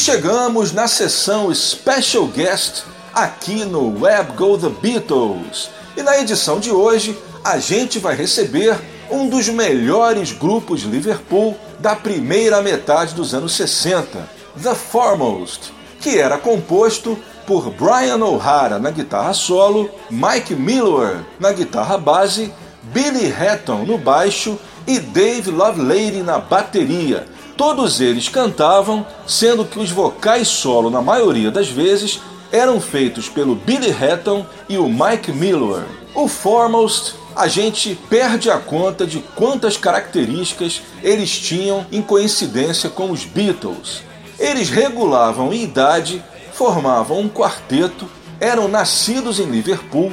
[0.00, 5.68] Chegamos na sessão Special Guest aqui no Web Go The Beatles.
[5.94, 8.80] E na edição de hoje a gente vai receber
[9.10, 14.26] um dos melhores grupos Liverpool da primeira metade dos anos 60,
[14.62, 15.70] The Foremost,
[16.00, 22.50] que era composto por Brian O'Hara na guitarra solo, Mike Miller na guitarra base,
[22.84, 27.26] Billy Hatton no baixo e Dave Lovelady na bateria.
[27.60, 32.18] Todos eles cantavam, sendo que os vocais solo, na maioria das vezes,
[32.50, 35.84] eram feitos pelo Billy Hatton e o Mike Miller.
[36.14, 43.10] O Foremost, a gente perde a conta de quantas características eles tinham em coincidência com
[43.10, 44.00] os Beatles.
[44.38, 48.08] Eles regulavam em idade, formavam um quarteto,
[48.40, 50.10] eram nascidos em Liverpool,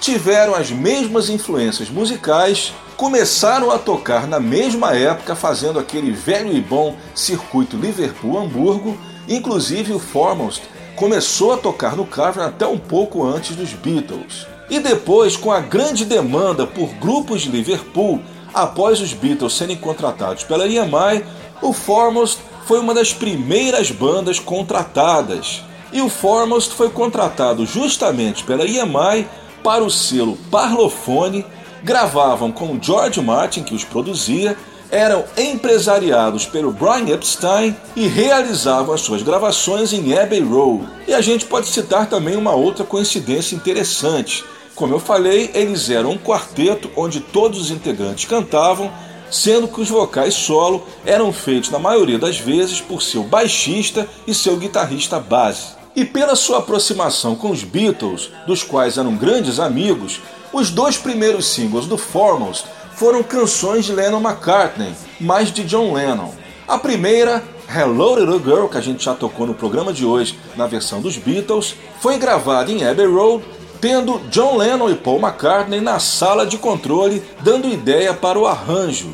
[0.00, 6.60] tiveram as mesmas influências musicais, começaram a tocar na mesma época, fazendo aquele velho e
[6.60, 8.98] bom circuito Liverpool-Hamburgo.
[9.28, 10.62] Inclusive, o Foremost
[10.96, 14.46] começou a tocar no Cavern até um pouco antes dos Beatles.
[14.68, 18.20] E depois, com a grande demanda por grupos de Liverpool,
[18.54, 21.24] após os Beatles serem contratados pela EMI,
[21.60, 25.62] o Foremost foi uma das primeiras bandas contratadas.
[25.92, 29.26] E o Foremost foi contratado justamente pela EMI
[29.62, 31.44] para o selo Parlophone,
[31.82, 34.56] gravavam com George Martin, que os produzia,
[34.90, 40.84] eram empresariados pelo Brian Epstein e realizavam as suas gravações em Abbey Road.
[41.06, 44.44] E a gente pode citar também uma outra coincidência interessante.
[44.74, 48.90] Como eu falei, eles eram um quarteto onde todos os integrantes cantavam,
[49.30, 54.34] sendo que os vocais solo eram feitos na maioria das vezes por seu baixista e
[54.34, 55.79] seu guitarrista base.
[55.94, 60.20] E pela sua aproximação com os Beatles, dos quais eram grandes amigos,
[60.52, 66.32] os dois primeiros singles do Foremost foram canções de Lennon McCartney, mais de John Lennon.
[66.68, 70.66] A primeira, Hello Little Girl, que a gente já tocou no programa de hoje na
[70.66, 73.44] versão dos Beatles, foi gravada em Abbey Road,
[73.80, 79.10] tendo John Lennon e Paul McCartney na sala de controle dando ideia para o arranjo.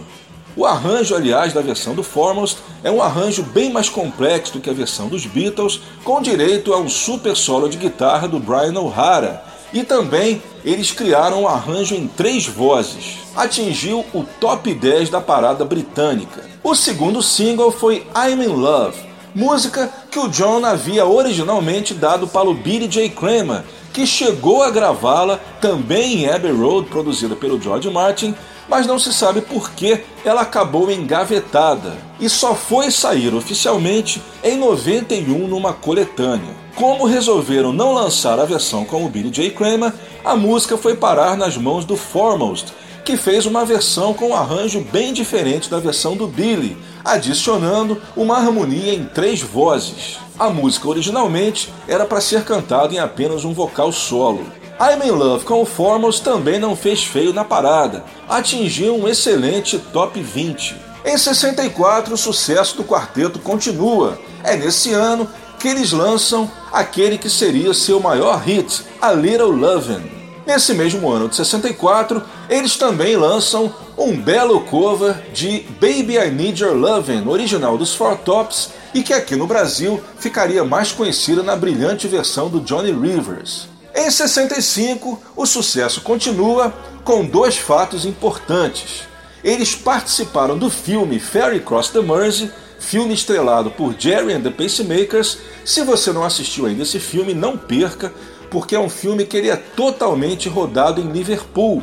[0.57, 4.71] O arranjo, aliás, da versão do Foremost é um arranjo bem mais complexo do que
[4.71, 9.45] a versão dos Beatles, com direito a um super solo de guitarra do Brian O'Hara.
[9.71, 13.19] E também eles criaram um arranjo em três vozes.
[13.37, 16.43] Atingiu o top 10 da parada britânica.
[16.65, 18.97] O segundo single foi I'm in Love,
[19.35, 23.11] música que o John havia originalmente dado para o Billy J.
[23.11, 28.35] Kramer, que chegou a gravá-la também em Abbey Road, produzida pelo George Martin,
[28.69, 34.57] mas não se sabe por que ela acabou engavetada e só foi sair oficialmente em
[34.57, 36.55] 91 numa coletânea.
[36.75, 39.51] Como resolveram não lançar a versão com o Billy J.
[39.51, 39.93] Kramer,
[40.25, 42.73] a música foi parar nas mãos do Foremost,
[43.05, 48.37] que fez uma versão com um arranjo bem diferente da versão do Billy, adicionando uma
[48.37, 50.19] harmonia em três vozes.
[50.39, 54.45] A música originalmente era para ser cantada em apenas um vocal solo.
[54.79, 60.21] I'm in Love com Foremost também não fez feio na parada, atingiu um excelente top
[60.21, 60.77] 20.
[61.03, 64.19] Em 64, o sucesso do quarteto continua.
[64.45, 65.27] É nesse ano
[65.59, 70.11] que eles lançam aquele que seria seu maior hit, A Little Lovin'.
[70.47, 76.63] Nesse mesmo ano de 64, eles também lançam um belo cover de Baby I Need
[76.63, 81.57] Your Lovin', original dos Four Tops, e que aqui no Brasil ficaria mais conhecida na
[81.57, 83.75] brilhante versão do Johnny Rivers.
[83.99, 86.71] Em 65, o sucesso continua
[87.03, 89.05] com dois fatos importantes.
[89.43, 95.39] Eles participaram do filme Ferry Cross the Mersey, filme estrelado por Jerry and the Pacemakers.
[95.65, 98.13] Se você não assistiu ainda esse filme, não perca,
[98.51, 101.83] porque é um filme que ele é totalmente rodado em Liverpool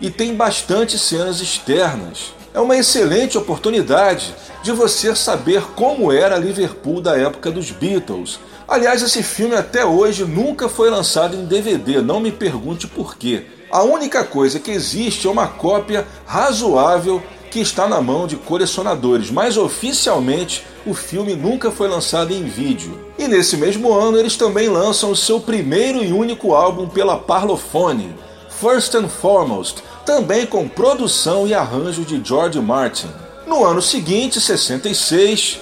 [0.00, 2.34] e tem bastante cenas externas.
[2.52, 4.34] É uma excelente oportunidade
[4.64, 8.40] de você saber como era Liverpool da época dos Beatles.
[8.72, 13.44] Aliás, esse filme até hoje nunca foi lançado em DVD, não me pergunte por quê.
[13.70, 19.30] A única coisa que existe é uma cópia razoável que está na mão de colecionadores,
[19.30, 22.98] mas oficialmente o filme nunca foi lançado em vídeo.
[23.18, 28.16] E nesse mesmo ano eles também lançam o seu primeiro e único álbum pela Parlophone,
[28.58, 33.10] First and Foremost, também com produção e arranjo de George Martin.
[33.46, 35.60] No ano seguinte, 66,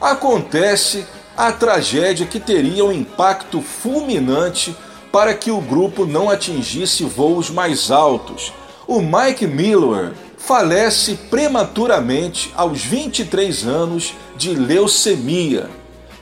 [0.00, 1.04] acontece
[1.36, 4.76] a tragédia que teria um impacto fulminante
[5.10, 8.52] para que o grupo não atingisse voos mais altos.
[8.86, 15.70] O Mike Miller falece prematuramente aos 23 anos de leucemia.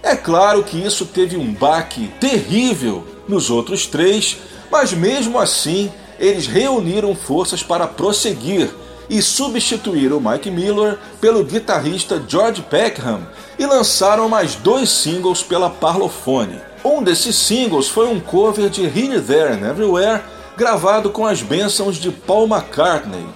[0.02, 4.38] É claro que isso teve um baque terrível nos outros três,
[4.70, 8.70] mas mesmo assim eles reuniram forças para prosseguir
[9.10, 13.26] e substituíram Mike Miller pelo guitarrista George Peckham
[13.58, 16.60] e lançaram mais dois singles pela Parlophone.
[16.84, 20.22] Um desses singles foi um cover de Here, There and Everywhere,
[20.56, 23.26] gravado com as bênçãos de Paul McCartney.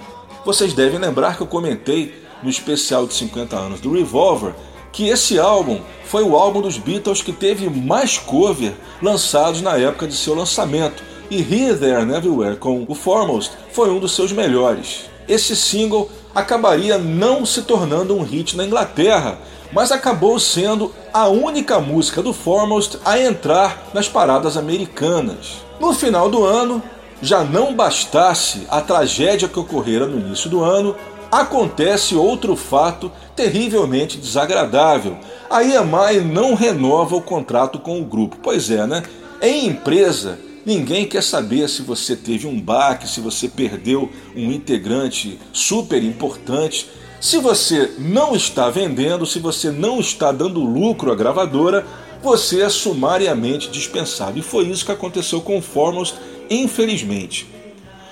[0.47, 4.55] Vocês devem lembrar que eu comentei no especial de 50 anos do Revolver
[4.93, 10.07] que esse álbum foi o álbum dos Beatles que teve mais cover lançados na época
[10.07, 14.31] de seu lançamento, e Here, There and Everywhere com o Foremost foi um dos seus
[14.31, 15.07] melhores.
[15.29, 19.39] Esse single acabaria não se tornando um hit na Inglaterra,
[19.73, 25.65] mas acabou sendo a única música do Foremost a entrar nas paradas americanas.
[25.81, 26.83] No final do ano,
[27.21, 30.95] já não bastasse a tragédia que ocorrera no início do ano,
[31.31, 35.17] acontece outro fato terrivelmente desagradável.
[35.51, 38.37] A EMI não renova o contrato com o grupo.
[38.43, 39.03] Pois é, né?
[39.43, 45.39] Em empresa, ninguém quer saber se você teve um baque, se você perdeu um integrante
[45.53, 46.89] super importante.
[47.21, 51.87] Se você não está vendendo, se você não está dando lucro à gravadora,
[52.23, 54.39] você é sumariamente dispensado.
[54.39, 56.17] E foi isso que aconteceu com o Foremost,
[56.51, 57.47] infelizmente.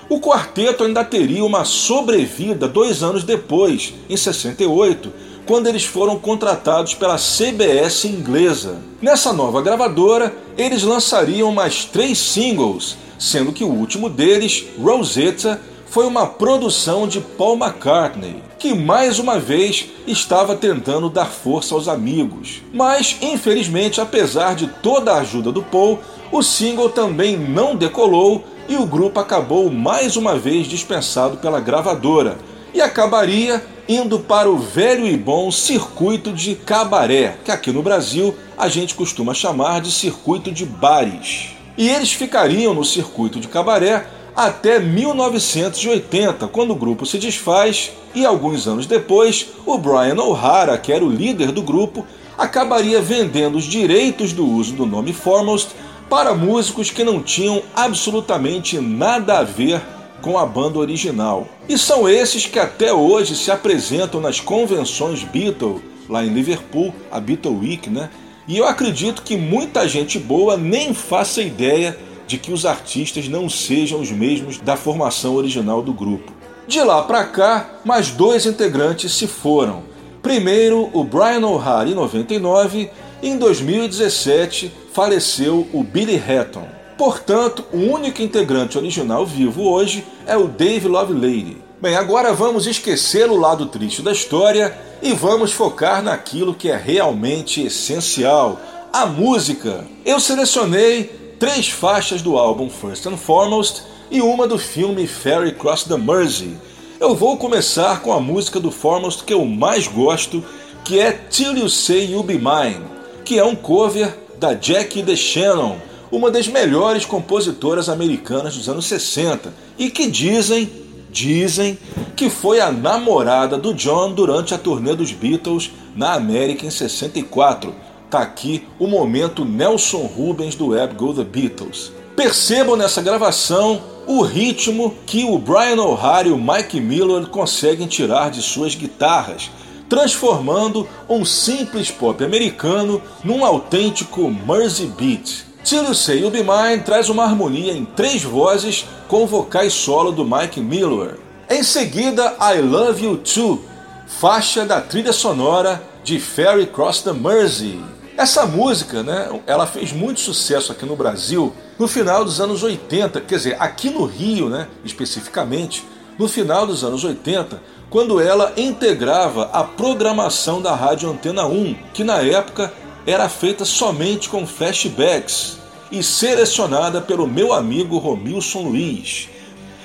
[0.09, 5.11] O quarteto ainda teria uma sobrevida dois anos depois, em 68,
[5.45, 8.77] quando eles foram contratados pela CBS inglesa.
[9.01, 16.07] Nessa nova gravadora, eles lançariam mais três singles, sendo que o último deles, Rosetta, foi
[16.07, 22.63] uma produção de Paul McCartney, que mais uma vez estava tentando dar força aos amigos.
[22.73, 25.99] Mas, infelizmente, apesar de toda a ajuda do Paul,
[26.31, 32.37] o single também não decolou e o grupo acabou mais uma vez dispensado pela gravadora
[32.73, 38.33] e acabaria indo para o velho e bom circuito de cabaré, que aqui no Brasil
[38.57, 41.49] a gente costuma chamar de circuito de bares.
[41.77, 44.05] E eles ficariam no circuito de cabaré
[44.35, 50.91] até 1980, quando o grupo se desfaz e alguns anos depois, o Brian O'Hara, que
[50.91, 52.05] era o líder do grupo,
[52.37, 55.69] acabaria vendendo os direitos do uso do nome Foremost
[56.09, 59.81] para músicos que não tinham absolutamente nada a ver
[60.23, 61.45] com a banda original.
[61.67, 67.19] E são esses que até hoje se apresentam nas convenções Beatle, lá em Liverpool, a
[67.19, 68.09] Beatle Week, né?
[68.47, 73.49] E eu acredito que muita gente boa nem faça ideia de que os artistas não
[73.49, 76.31] sejam os mesmos da formação original do grupo.
[76.65, 79.83] De lá para cá, mais dois integrantes se foram.
[80.21, 82.89] Primeiro, o Brian O'Hara em 99,
[83.21, 86.82] e em 2017 faleceu o Billy Hatton.
[87.03, 91.57] Portanto, o único integrante original vivo hoje é o Dave Lovelady.
[91.81, 96.77] Bem, agora vamos esquecer o lado triste da história e vamos focar naquilo que é
[96.77, 98.57] realmente essencial:
[98.93, 99.85] a música.
[100.05, 105.83] Eu selecionei três faixas do álbum First and Foremost e uma do filme Ferry Cross
[105.83, 106.55] the Mersey.
[107.01, 110.41] Eu vou começar com a música do Foremost que eu mais gosto,
[110.85, 112.85] que é Till You Say You Be Mine,
[113.25, 115.75] que é um cover da Jackie DeShannon,
[116.13, 120.69] uma das melhores compositoras americanas dos anos 60, e que dizem,
[121.09, 121.75] dizem,
[122.15, 127.73] que foi a namorada do John durante a turnê dos Beatles na América em 64.
[128.11, 131.91] Tá aqui o momento Nelson Rubens do Web Go The Beatles.
[132.15, 138.29] Percebam nessa gravação o ritmo que o Brian O'Hara e o Mike Miller conseguem tirar
[138.29, 139.49] de suas guitarras,
[139.89, 145.52] transformando um simples pop americano num autêntico Mersey Beat.
[145.63, 150.25] Till Say You Be Mine traz uma harmonia em três vozes com vocais solo do
[150.25, 151.17] Mike Miller.
[151.49, 153.63] Em seguida, I Love You Too,
[154.05, 157.81] faixa da trilha sonora de Ferry Cross the Mersey.
[158.17, 163.21] Essa música, né, ela fez muito sucesso aqui no Brasil no final dos anos 80,
[163.21, 165.85] quer dizer, aqui no Rio, né, especificamente,
[166.19, 167.59] no final dos anos 80,
[167.89, 172.71] quando ela integrava a programação da Rádio Antena 1, que na época
[173.05, 175.57] era feita somente com flashbacks
[175.91, 179.29] e selecionada pelo meu amigo Romilson Luiz.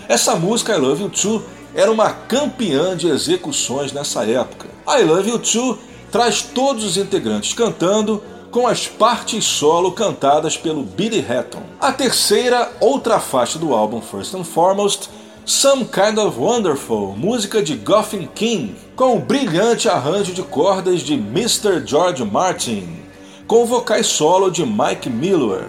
[0.08, 1.42] Essa música I Love You Too
[1.74, 4.68] era uma campeã de execuções nessa época.
[4.88, 5.78] I Love You Too
[6.10, 11.62] traz todos os integrantes cantando, com as partes solo cantadas pelo Billy Hatton.
[11.78, 15.10] A terceira, outra faixa do álbum First and Foremost,
[15.44, 21.14] Some Kind of Wonderful, música de Goffin King, com o brilhante arranjo de cordas de
[21.14, 21.86] Mr.
[21.86, 23.07] George Martin,
[23.48, 25.68] com vocais solo de Mike Miller.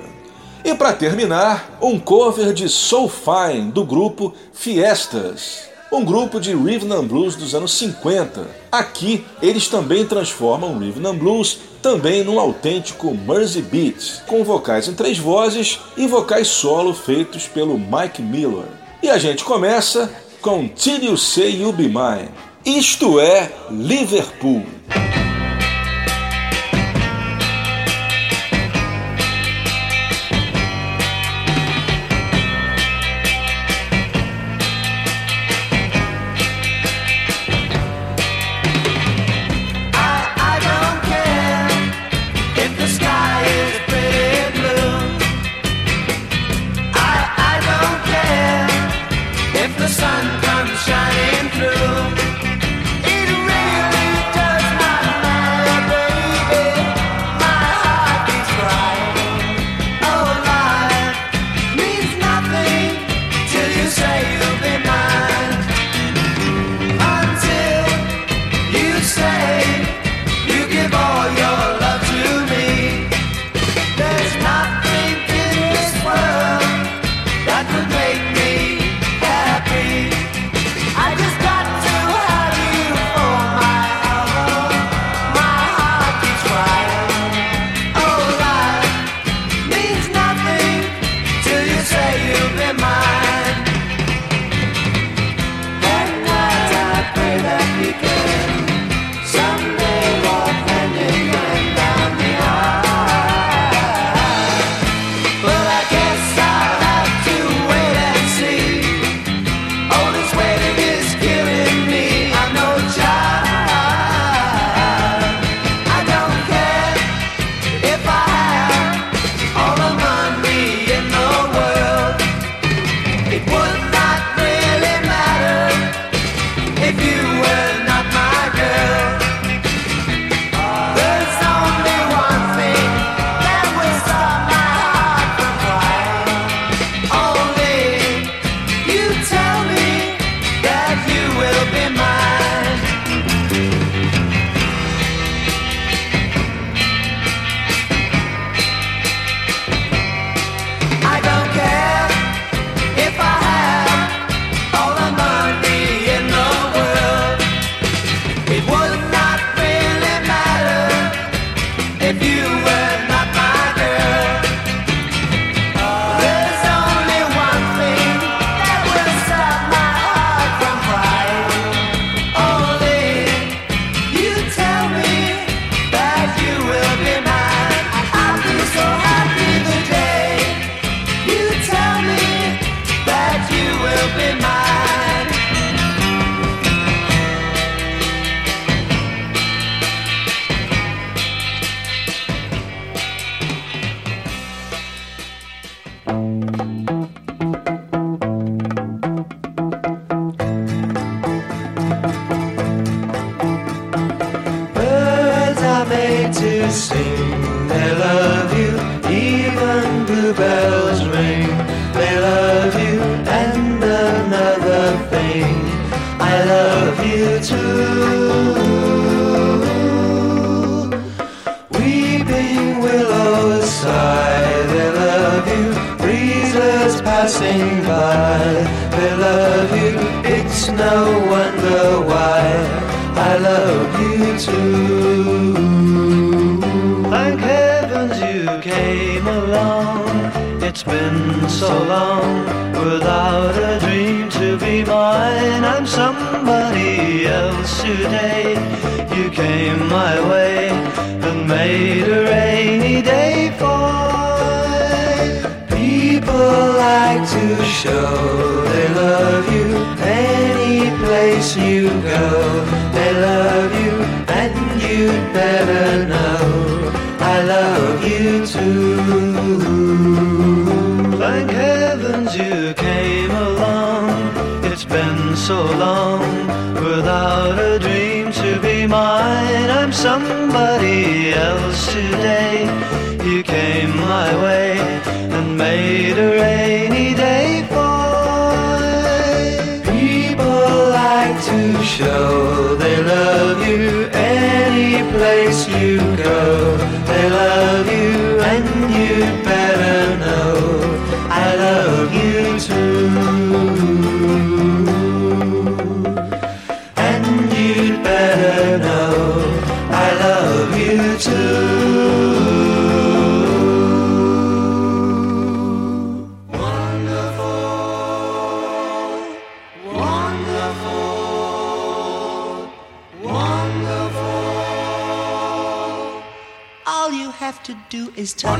[0.63, 6.91] E para terminar, um cover de Soul Fine do grupo Fiestas um grupo de rhythm
[6.91, 8.47] and blues dos anos 50.
[8.71, 14.93] Aqui eles também transformam rhythm and blues também num autêntico Mersey Beat, com vocais em
[14.93, 18.67] três vozes e vocais solo feitos pelo Mike Miller.
[19.01, 22.29] E a gente começa com Till You Say You Be Mine.
[22.65, 24.63] Isto é Liverpool.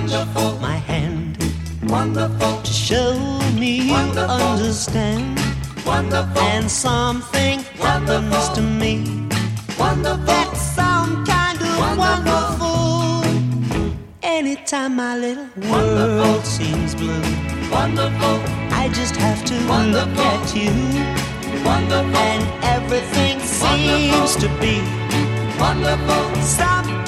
[0.10, 0.60] wonderful.
[0.60, 1.38] My hand,
[1.84, 2.62] wonderful.
[2.62, 3.14] To show
[3.54, 4.38] me wonderful.
[4.38, 5.40] you understand.
[5.86, 6.42] Wonderful.
[6.42, 8.22] And something wonderful.
[8.32, 8.94] happens to me.
[9.78, 10.26] Wonderful.
[10.26, 13.24] That's some kind of wonderful.
[14.24, 17.22] Anytime my little world seems blue.
[17.72, 18.38] Wonderful.
[18.82, 19.56] I just have to
[19.94, 20.72] look at you.
[21.64, 22.16] Wonderful.
[22.18, 24.82] And everything seems to be
[25.60, 26.42] wonderful.
[26.42, 26.99] Something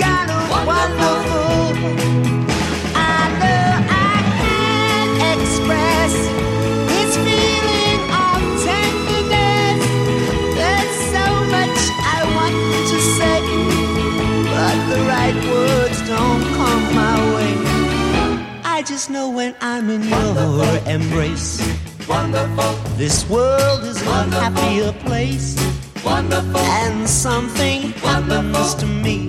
[19.11, 20.57] know when I'm in Wonderful.
[20.63, 21.59] your embrace.
[22.07, 22.71] Wonderful.
[22.95, 25.55] This world is a happier place.
[26.03, 26.57] Wonderful.
[26.59, 28.53] And something Wonderful.
[28.53, 29.27] happens to me.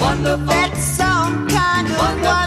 [0.00, 0.46] Wonderful.
[0.46, 2.39] That's some kind of Wonderful.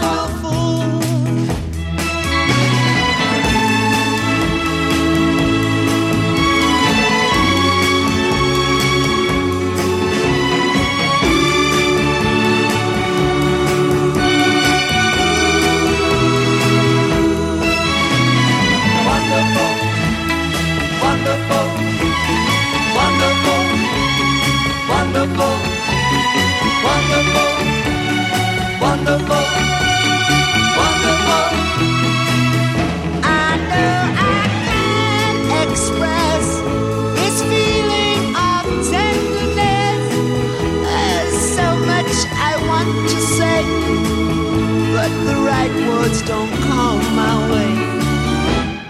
[45.88, 47.72] words don't come my way.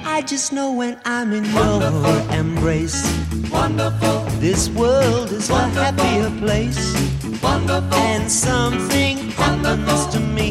[0.04, 2.00] I just know when I'm in wonderful.
[2.02, 3.02] your embrace.
[3.50, 4.20] Wonderful.
[4.40, 5.82] This world is wonderful.
[5.82, 6.94] a happier place.
[7.42, 7.94] Wonderful.
[7.94, 9.76] And something wonderful.
[9.76, 10.48] happens to me.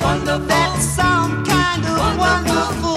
[0.00, 0.46] Wonderful.
[0.46, 2.89] That's some kind of wonderful.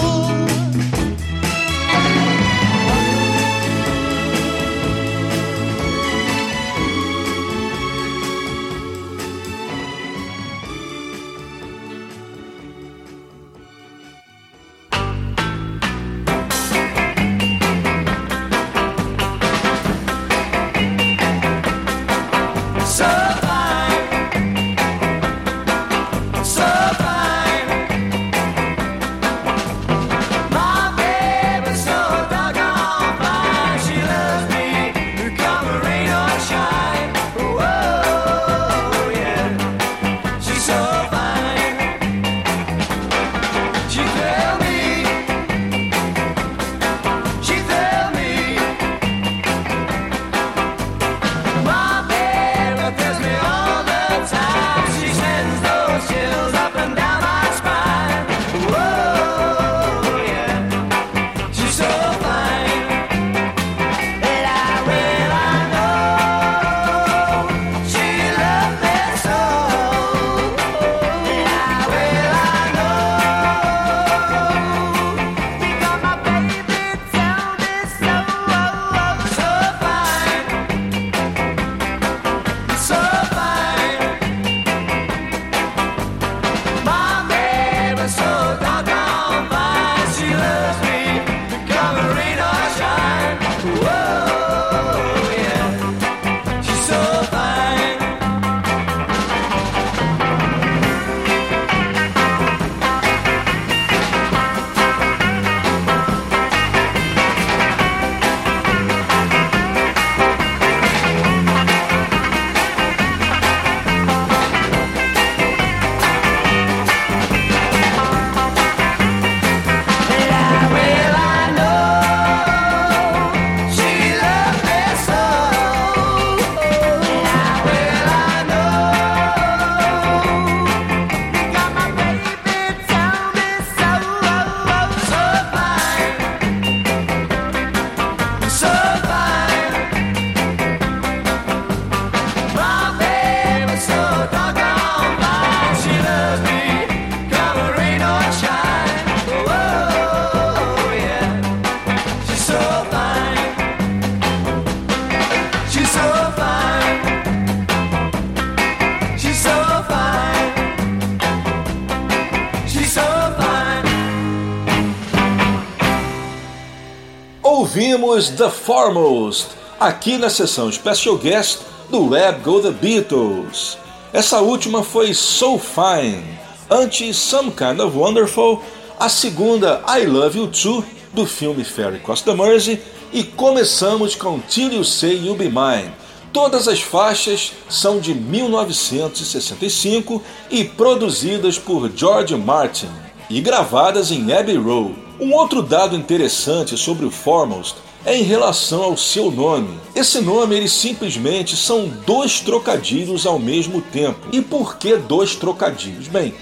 [167.93, 169.49] Ouvimos The Foremost,
[169.79, 171.59] aqui na sessão Special Guest
[171.91, 173.77] do Web Go The Beatles.
[174.11, 176.23] Essa última foi So Fine,
[176.71, 178.63] antes Some Kind of Wonderful,
[178.99, 180.83] a segunda I Love You Too,
[181.13, 185.91] do filme Ferry Cross the Mersey, e começamos com Till You Say You'll Be Mine.
[186.33, 192.89] Todas as faixas são de 1965 e produzidas por George Martin
[193.29, 195.02] e gravadas em Abbey Road.
[195.19, 199.79] Um outro dado interessante sobre o Foremost é em relação ao seu nome.
[199.95, 204.27] Esse nome eles simplesmente são dois trocadilhos ao mesmo tempo.
[204.31, 206.07] E por que dois trocadilhos?
[206.07, 206.33] Bem,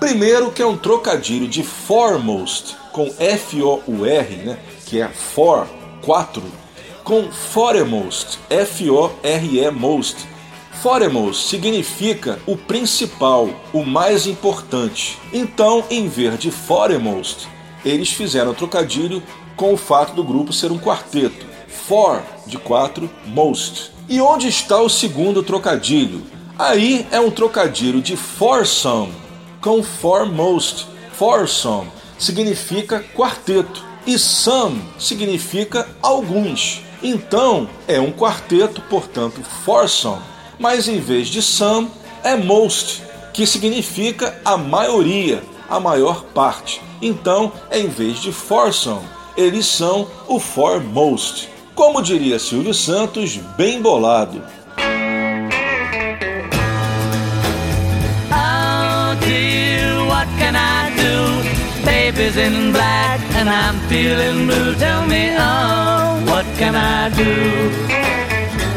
[0.00, 5.08] primeiro que é um trocadilho de foremost com F O U R, né, que é
[5.08, 5.68] for,
[6.02, 6.42] quatro,
[7.04, 10.16] com foremost, F O R E most.
[10.82, 15.18] Foremost significa o principal, o mais importante.
[15.32, 17.48] Então, em vez de foremost,
[17.84, 19.22] eles fizeram trocadilho
[19.56, 21.46] com o fato do grupo ser um quarteto.
[21.68, 23.92] For, de quatro, most.
[24.08, 26.22] E onde está o segundo trocadilho?
[26.58, 29.12] Aí é um trocadilho de foursome
[29.60, 30.86] com foremost.
[31.12, 36.82] Foursome significa quarteto e some significa alguns.
[37.02, 40.22] Então é um quarteto, portanto, foursome,
[40.58, 41.90] mas em vez de some
[42.22, 43.02] é most,
[43.32, 46.80] que significa a maioria, a maior parte.
[47.00, 51.48] Então, em vez de foursome, eles são o foremost.
[51.74, 54.42] Como diria Silvio Santos, bem bolado.
[58.30, 61.84] Oh dear, what can I do?
[61.84, 64.74] Baby's in black and I'm feeling blue.
[64.76, 67.72] Tell me, oh, what can I do?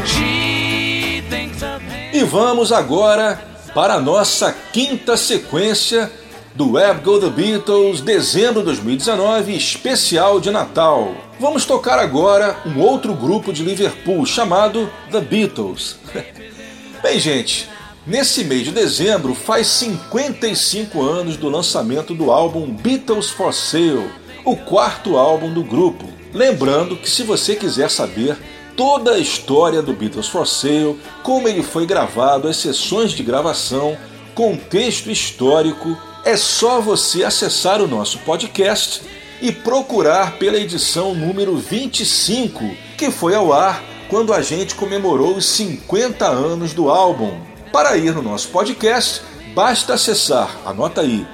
[0.04, 2.10] She thinks of me.
[2.12, 3.40] E vamos agora
[3.72, 6.10] para a nossa quinta sequência
[6.58, 11.14] do Web Go The Beatles, dezembro de 2019, especial de Natal.
[11.38, 16.00] Vamos tocar agora um outro grupo de Liverpool chamado The Beatles.
[17.00, 17.70] Bem, gente,
[18.04, 24.10] nesse mês de dezembro faz 55 anos do lançamento do álbum Beatles for Sale,
[24.44, 26.06] o quarto álbum do grupo.
[26.34, 28.36] Lembrando que se você quiser saber
[28.76, 33.96] toda a história do Beatles for Sale, como ele foi gravado, as sessões de gravação,
[34.34, 39.02] contexto histórico, é só você acessar o nosso podcast
[39.40, 45.46] e procurar pela edição número 25, que foi ao ar quando a gente comemorou os
[45.46, 47.38] 50 anos do álbum.
[47.72, 49.22] Para ir no nosso podcast,
[49.54, 51.24] basta acessar, anota aí,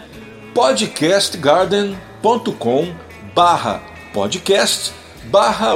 [0.52, 2.94] podcastgarden.com
[3.34, 3.82] barra
[4.12, 4.92] podcast
[5.24, 5.74] barra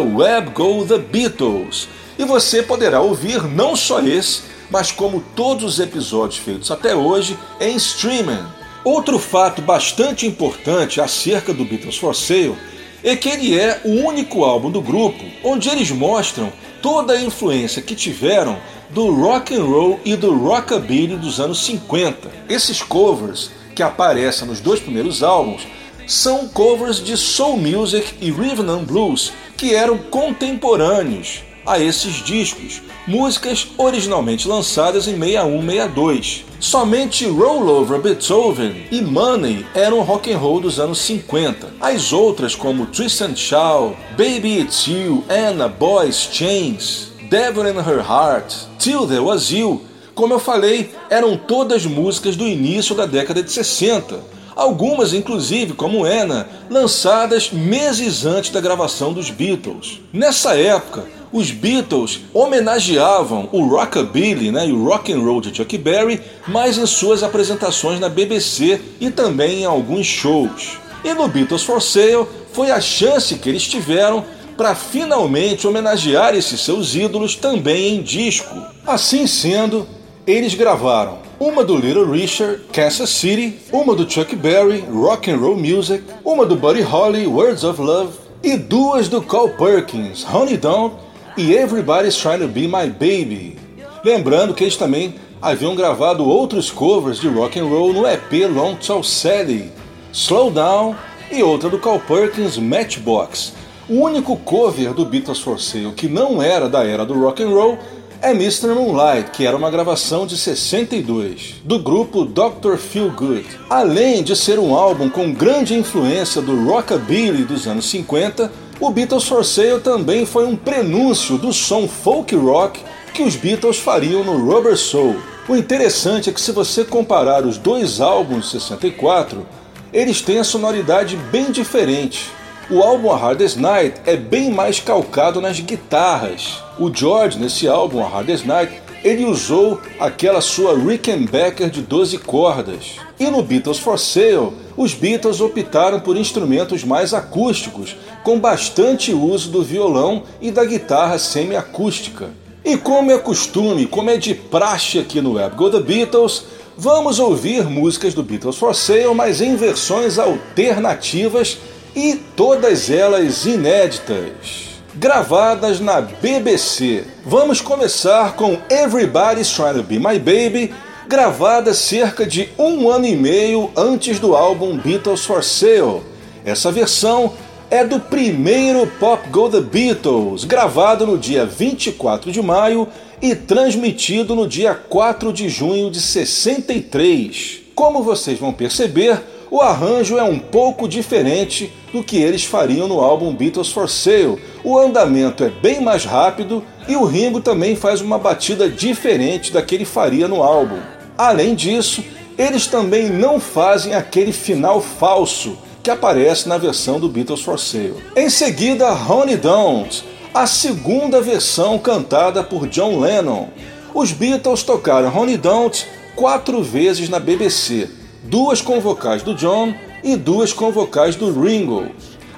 [0.86, 6.70] the Beatles e você poderá ouvir não só esse, mas como todos os episódios feitos
[6.70, 8.57] até hoje em streaming.
[8.84, 12.56] Outro fato bastante importante acerca do Beatles for Sale
[13.02, 17.82] é que ele é o único álbum do grupo onde eles mostram toda a influência
[17.82, 18.58] que tiveram
[18.90, 22.30] do rock and roll e do rockabilly dos anos 50.
[22.48, 25.66] Esses covers que aparecem nos dois primeiros álbuns
[26.06, 32.80] são covers de soul music e rhythm and blues que eram contemporâneos a esses discos,
[33.06, 36.44] músicas originalmente lançadas em 61-62.
[36.58, 41.74] Somente Roll Over Beethoven e Money eram rock and roll dos anos 50.
[41.80, 48.00] As outras, como Twist and Shout, Baby It's You, Anna Boy's Chains, Devil in Her
[48.00, 49.82] Heart, Till There Was You,
[50.14, 56.04] como eu falei, eram todas músicas do início da década de 60 algumas inclusive, como
[56.04, 60.00] Anna, lançadas meses antes da gravação dos Beatles.
[60.12, 65.76] Nessa época, os Beatles homenageavam o rockabilly né, e o rock and roll de Chuck
[65.78, 70.78] Berry, mais em suas apresentações na BBC e também em alguns shows.
[71.04, 74.24] E no Beatles for Sale foi a chance que eles tiveram
[74.56, 78.54] para finalmente homenagear esses seus ídolos também em disco.
[78.86, 79.86] Assim sendo,
[80.26, 85.56] eles gravaram uma do Little Richard, Kansas City, uma do Chuck Berry, Rock and Roll
[85.56, 90.96] Music, uma do Buddy Holly, Words of Love, e duas do Carl Perkins, Honey Don't
[91.38, 93.56] e Everybody's Trying to Be My Baby.
[94.04, 98.74] Lembrando que eles também haviam gravado outros covers de rock and roll no EP Long
[98.74, 99.70] Tall Sally,
[100.12, 100.96] Slow Down
[101.30, 103.52] e outra do Carl Perkins, Matchbox.
[103.88, 107.50] O único cover do Beatles for Sale que não era da era do rock and
[107.50, 107.78] roll
[108.20, 108.74] é Mr.
[108.74, 112.76] Moonlight, que era uma gravação de 62, do grupo Dr.
[112.76, 113.46] Feel Good.
[113.70, 119.24] Além de ser um álbum com grande influência do rockabilly dos anos 50, o Beatles
[119.24, 122.80] for Sale também foi um prenúncio do som folk rock
[123.12, 125.16] que os Beatles fariam no Rubber Soul.
[125.48, 129.46] O interessante é que se você comparar os dois álbuns de 64,
[129.92, 132.30] eles têm a sonoridade bem diferente.
[132.70, 136.62] o álbum A Hardest Night é bem mais calcado nas guitarras.
[136.78, 142.96] O George, nesse álbum A Hardest Night, ele usou aquela sua Rickenbacker de 12 cordas.
[143.18, 149.50] E no Beatles for Sale, os Beatles optaram por instrumentos mais acústicos, com bastante uso
[149.50, 152.30] do violão e da guitarra semiacústica.
[152.64, 156.44] E como é costume, como é de praxe aqui no Web Go The Beatles,
[156.76, 161.58] vamos ouvir músicas do Beatles for Sale, mas em versões alternativas
[161.96, 167.04] e todas elas inéditas, gravadas na BBC.
[167.26, 170.72] Vamos começar com Everybody's Trying to Be My Baby,
[171.08, 176.02] gravada cerca de um ano e meio antes do álbum Beatles for Sale.
[176.44, 177.32] Essa versão
[177.70, 182.86] é do primeiro Pop Go The Beatles, gravado no dia 24 de maio
[183.22, 187.60] e transmitido no dia 4 de junho de 63.
[187.74, 189.18] Como vocês vão perceber,
[189.50, 194.38] o arranjo é um pouco diferente do que eles fariam no álbum Beatles for Sale.
[194.62, 199.62] O andamento é bem mais rápido e o Ringo também faz uma batida diferente da
[199.62, 200.97] que ele faria no álbum.
[201.18, 202.04] Além disso,
[202.38, 207.96] eles também não fazem aquele final falso que aparece na versão do Beatles for Sale.
[208.14, 213.48] Em seguida, Honey Don't, a segunda versão cantada por John Lennon.
[213.92, 215.84] Os Beatles tocaram Honey Don't
[216.14, 217.90] quatro vezes na BBC,
[218.22, 219.74] duas com vocais do John
[220.04, 221.88] e duas com vocais do Ringo.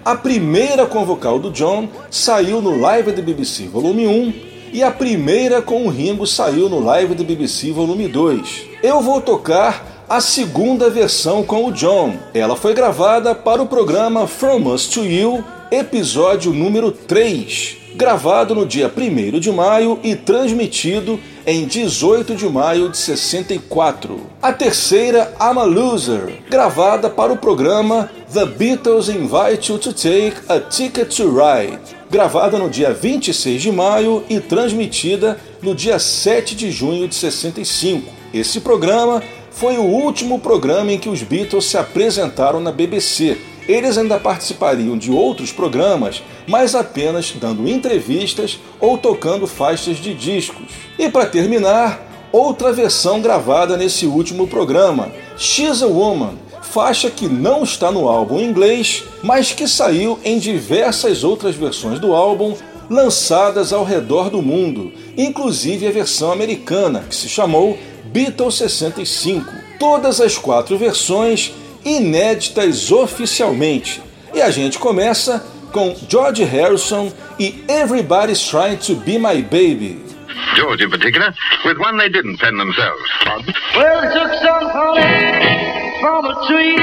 [0.03, 4.91] A primeira com vocal do John saiu no Live do BBC Volume 1 e a
[4.91, 8.67] primeira com o Ringo saiu no Live do BBC Volume 2.
[8.83, 12.17] Eu vou tocar a segunda versão com o John.
[12.35, 18.67] Ela foi gravada para o programa From Us to You, episódio número 3, gravado no
[18.67, 24.21] dia 1 de maio e transmitido em 18 de maio de 64.
[24.43, 30.35] A terceira, I'm a Loser, gravada para o programa The Beatles Invite You to Take
[30.49, 36.57] a Ticket to Ride, gravada no dia 26 de maio e transmitida no dia 7
[36.57, 38.11] de junho de 65.
[38.35, 39.23] Esse programa
[39.53, 43.39] foi o último programa em que os Beatles se apresentaram na BBC.
[43.69, 50.67] Eles ainda participariam de outros programas, mas apenas dando entrevistas ou tocando faixas de discos.
[50.99, 56.35] E para terminar, outra versão gravada nesse último programa, She's a Woman,
[56.71, 61.99] faixa que não está no álbum em inglês, mas que saiu em diversas outras versões
[61.99, 62.57] do álbum
[62.89, 69.53] lançadas ao redor do mundo, inclusive a versão americana, que se chamou Beatles 65.
[69.79, 71.53] Todas as quatro versões
[71.85, 74.01] inéditas oficialmente.
[74.33, 80.05] E a gente começa com George Harrison e Everybody's Trying to Be My Baby.
[80.57, 81.35] George in particular,
[81.65, 83.03] with one they didn't pen themselves.
[83.77, 86.77] Well, took some from a tree,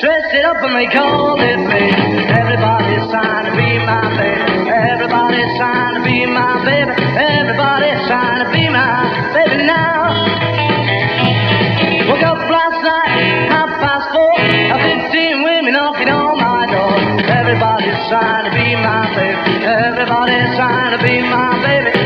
[0.00, 1.84] dressed it up and they called it me.
[2.32, 4.70] Everybody's trying to be my baby.
[4.72, 6.96] Everybody's trying to be my baby.
[6.96, 9.04] Everybody's trying to be my
[9.36, 10.16] baby now.
[12.08, 14.32] Woke up last night, half past four.
[14.40, 16.96] I've seen women knocking on my door.
[17.28, 19.64] Everybody's trying to be my baby.
[19.68, 21.99] Everybody's trying to be my baby.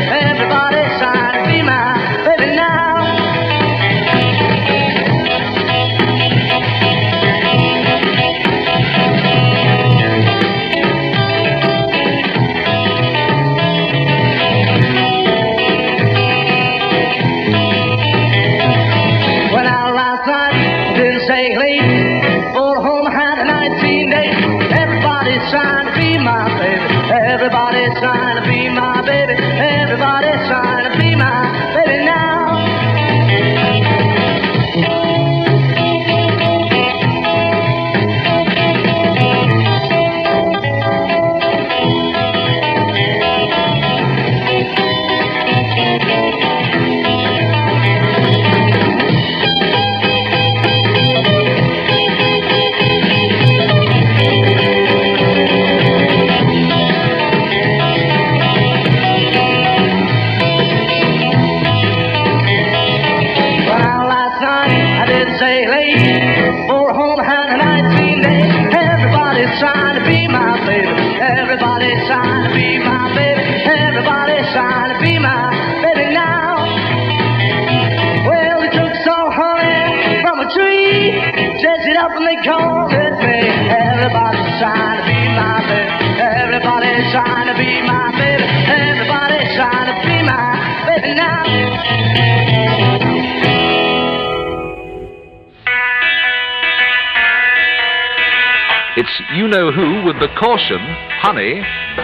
[100.37, 100.83] Caution,
[101.23, 101.63] honey,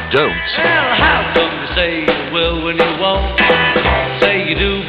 [0.10, 0.32] don't.
[0.56, 3.38] Well, how come you say you will when you won't?
[4.24, 4.88] Say you do,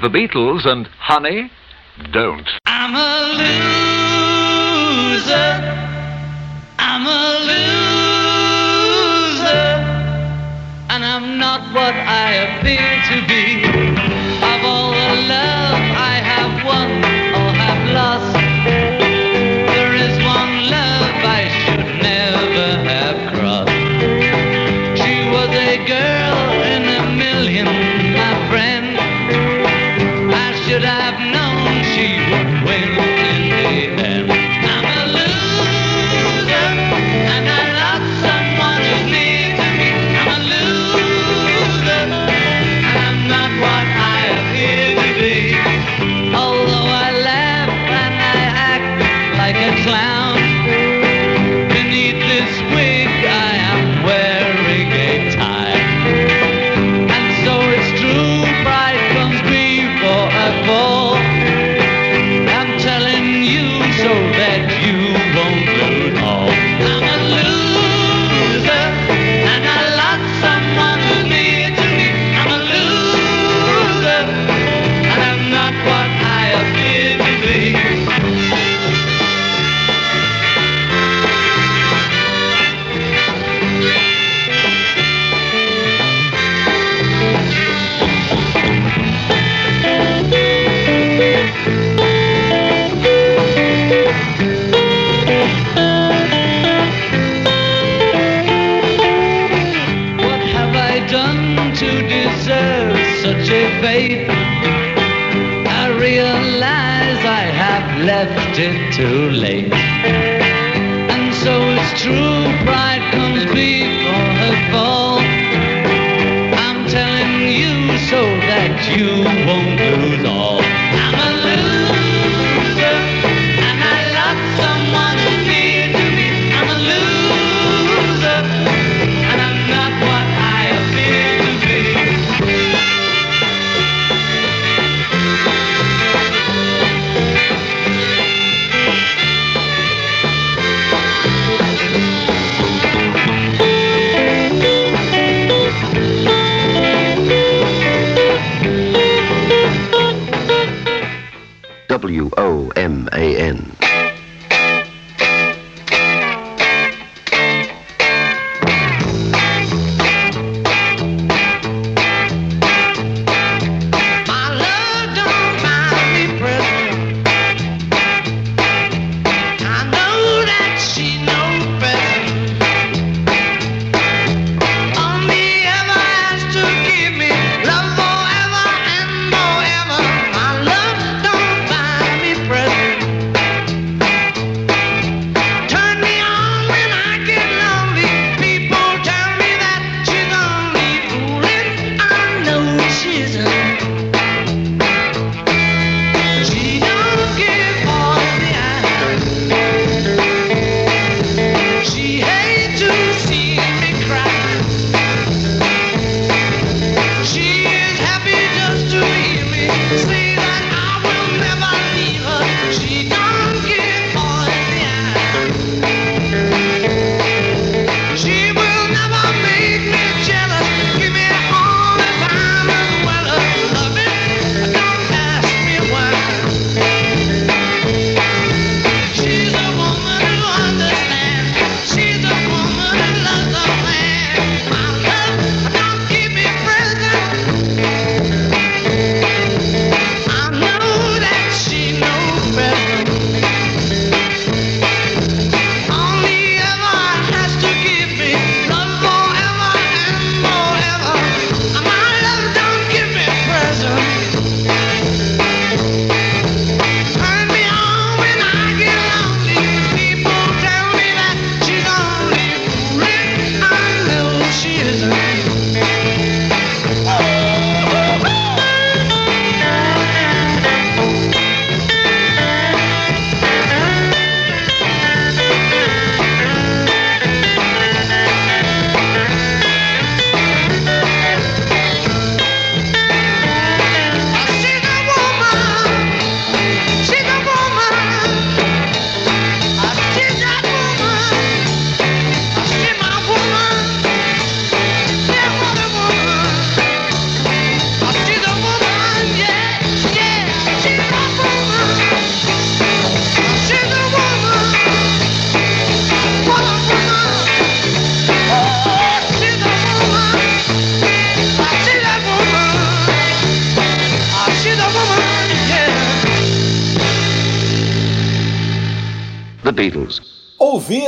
[0.00, 1.50] There's the Beatles and Honey,
[2.12, 2.46] Don't.
[2.66, 3.54] I'm a loser.
[6.78, 7.64] I'm a loser.
[10.90, 13.20] And I'm not what I appear to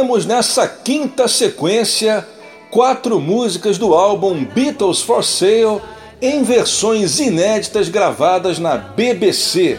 [0.00, 2.26] Ouvimos nessa quinta sequência
[2.70, 5.82] quatro músicas do álbum Beatles for Sale
[6.22, 9.78] em versões inéditas gravadas na BBC.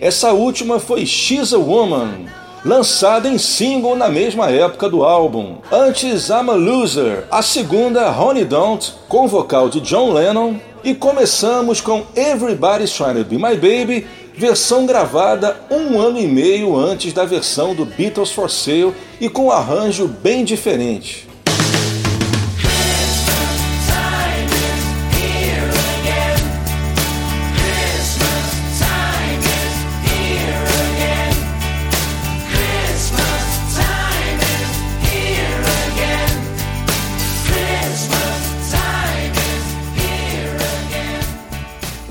[0.00, 2.26] Essa última foi She's a Woman,
[2.64, 5.58] lançada em single na mesma época do álbum.
[5.70, 10.56] Antes, I'm a Loser, a segunda, Honey Don't, com vocal de John Lennon.
[10.82, 16.76] E começamos com Everybody's Trying to Be My Baby, versão gravada um ano e meio
[16.76, 21.31] antes da versão do Beatles for Sale e com um arranjo bem diferente.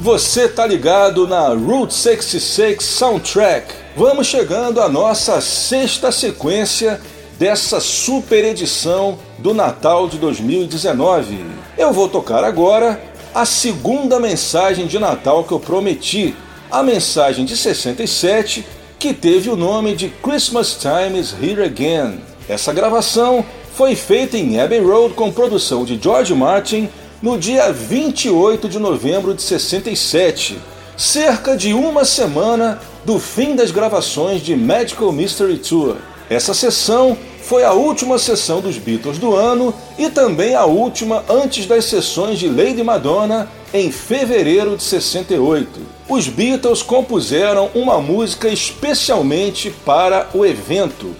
[0.01, 3.71] Você tá ligado na Route 66 Soundtrack.
[3.95, 6.99] Vamos chegando à nossa sexta sequência
[7.37, 11.45] dessa super edição do Natal de 2019.
[11.77, 12.99] Eu vou tocar agora
[13.31, 16.35] a segunda mensagem de Natal que eu prometi,
[16.71, 18.65] a mensagem de 67,
[18.97, 22.21] que teve o nome de Christmas Time is Here Again.
[22.49, 23.45] Essa gravação
[23.75, 26.89] foi feita em Abbey Road com produção de George Martin
[27.21, 30.57] no dia 28 de novembro de 67,
[30.97, 35.97] cerca de uma semana do fim das gravações de Magical Mystery Tour.
[36.29, 41.67] Essa sessão foi a última sessão dos Beatles do ano e também a última antes
[41.67, 45.79] das sessões de Lady Madonna em fevereiro de 68.
[46.09, 51.15] Os Beatles compuseram uma música especialmente para o evento,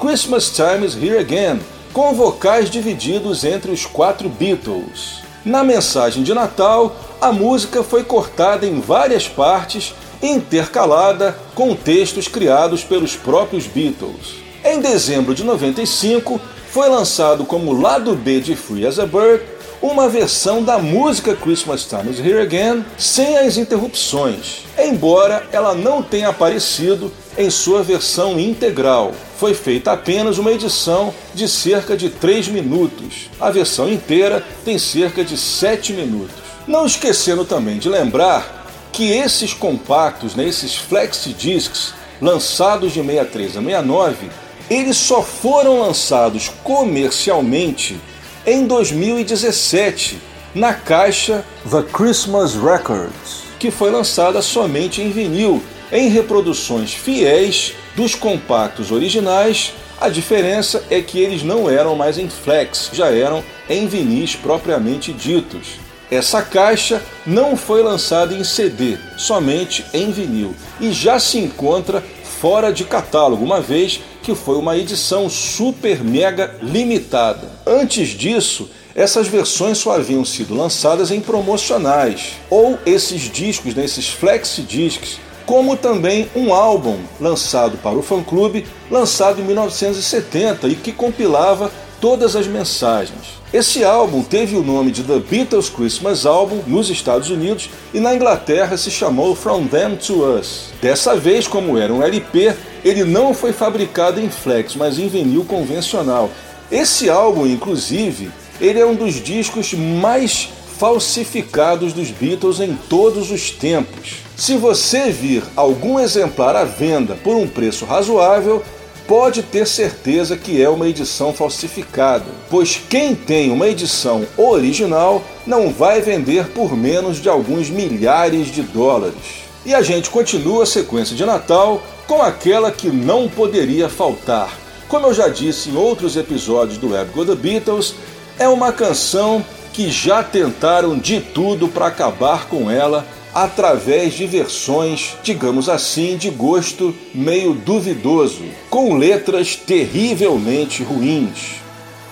[0.00, 1.60] Christmas Time is Here Again,
[1.92, 5.23] com vocais divididos entre os quatro Beatles.
[5.44, 12.82] Na mensagem de Natal, a música foi cortada em várias partes, intercalada com textos criados
[12.82, 14.36] pelos próprios Beatles.
[14.64, 16.40] Em dezembro de 95,
[16.70, 19.44] foi lançado como lado B de Free as a Bird
[19.84, 26.02] uma versão da música Christmas Time is Here Again sem as interrupções, embora ela não
[26.02, 29.12] tenha aparecido em sua versão integral.
[29.36, 33.28] Foi feita apenas uma edição de cerca de 3 minutos.
[33.38, 36.34] A versão inteira tem cerca de 7 minutos.
[36.66, 41.92] Não esquecendo também de lembrar que esses compactos, né, esses flexi discs
[42.22, 44.30] lançados de 63 a 69,
[44.70, 48.00] eles só foram lançados comercialmente
[48.46, 50.18] em 2017
[50.54, 58.14] na caixa The Christmas Records, que foi lançada somente em vinil, em reproduções fiéis dos
[58.14, 59.72] compactos originais.
[60.00, 65.12] A diferença é que eles não eram mais em flex, já eram em vinis propriamente
[65.12, 65.78] ditos.
[66.10, 72.04] Essa caixa não foi lançada em CD, somente em vinil, e já se encontra
[72.40, 77.50] fora de catálogo, uma vez que foi uma edição super mega limitada.
[77.66, 84.08] Antes disso, essas versões só haviam sido lançadas em promocionais, ou esses discos, né, esses
[84.08, 90.92] flex discs, como também um álbum lançado para o fã-clube, lançado em 1970 e que
[90.92, 91.70] compilava
[92.00, 93.43] todas as mensagens.
[93.54, 98.12] Esse álbum teve o nome de The Beatles Christmas Album nos Estados Unidos e na
[98.12, 100.70] Inglaterra se chamou From Them to Us.
[100.82, 102.52] Dessa vez, como era um LP,
[102.84, 106.30] ele não foi fabricado em flex, mas em vinil convencional.
[106.68, 108.28] Esse álbum, inclusive,
[108.60, 114.16] ele é um dos discos mais falsificados dos Beatles em todos os tempos.
[114.36, 118.64] Se você vir algum exemplar à venda por um preço razoável,
[119.06, 125.70] pode ter certeza que é uma edição falsificada, pois quem tem uma edição original não
[125.70, 129.44] vai vender por menos de alguns milhares de dólares.
[129.64, 134.58] E a gente continua a sequência de Natal com aquela que não poderia faltar.
[134.88, 137.94] Como eu já disse em outros episódios do Web Go The Beatles,
[138.38, 143.04] é uma canção que já tentaram de tudo para acabar com ela
[143.34, 151.56] através de versões, digamos assim, de gosto meio duvidoso, com letras terrivelmente ruins.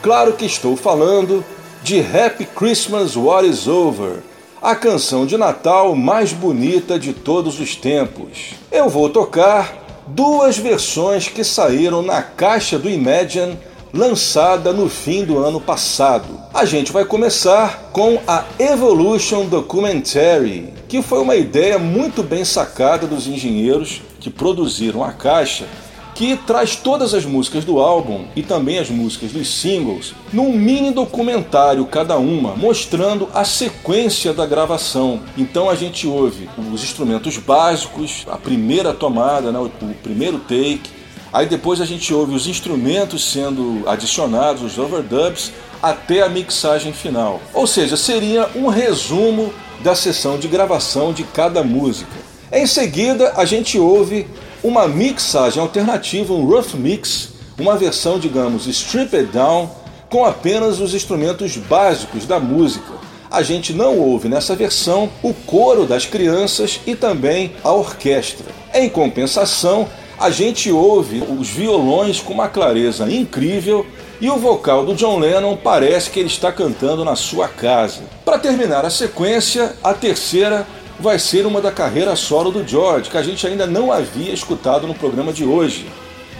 [0.02, 1.44] Claro que estou falando
[1.82, 4.18] de Happy Christmas What Is Over,
[4.60, 8.54] a canção de Natal mais bonita de todos os tempos.
[8.70, 13.56] Eu vou tocar duas versões que saíram na caixa do Imagine
[13.92, 16.40] lançada no fim do ano passado.
[16.54, 23.06] A gente vai começar com a Evolution Documentary, que foi uma ideia muito bem sacada
[23.06, 25.66] dos engenheiros que produziram a caixa,
[26.14, 30.90] que traz todas as músicas do álbum e também as músicas dos singles num mini
[30.90, 35.20] documentário cada uma, mostrando a sequência da gravação.
[35.36, 39.70] Então a gente ouve os instrumentos básicos, a primeira tomada, né, o
[40.02, 41.01] primeiro take,
[41.32, 45.50] Aí depois a gente ouve os instrumentos sendo adicionados, os overdubs,
[45.82, 47.40] até a mixagem final.
[47.54, 49.52] Ou seja, seria um resumo
[49.82, 52.12] da sessão de gravação de cada música.
[52.52, 54.26] Em seguida, a gente ouve
[54.62, 59.70] uma mixagem alternativa, um rough mix, uma versão, digamos, stripped down,
[60.10, 62.92] com apenas os instrumentos básicos da música.
[63.30, 68.46] A gente não ouve nessa versão o coro das crianças e também a orquestra.
[68.74, 69.88] Em compensação,
[70.22, 73.84] a gente ouve os violões com uma clareza incrível
[74.20, 78.02] e o vocal do John Lennon parece que ele está cantando na sua casa.
[78.24, 80.64] Para terminar a sequência, a terceira
[81.00, 84.86] vai ser uma da carreira solo do George, que a gente ainda não havia escutado
[84.86, 85.90] no programa de hoje.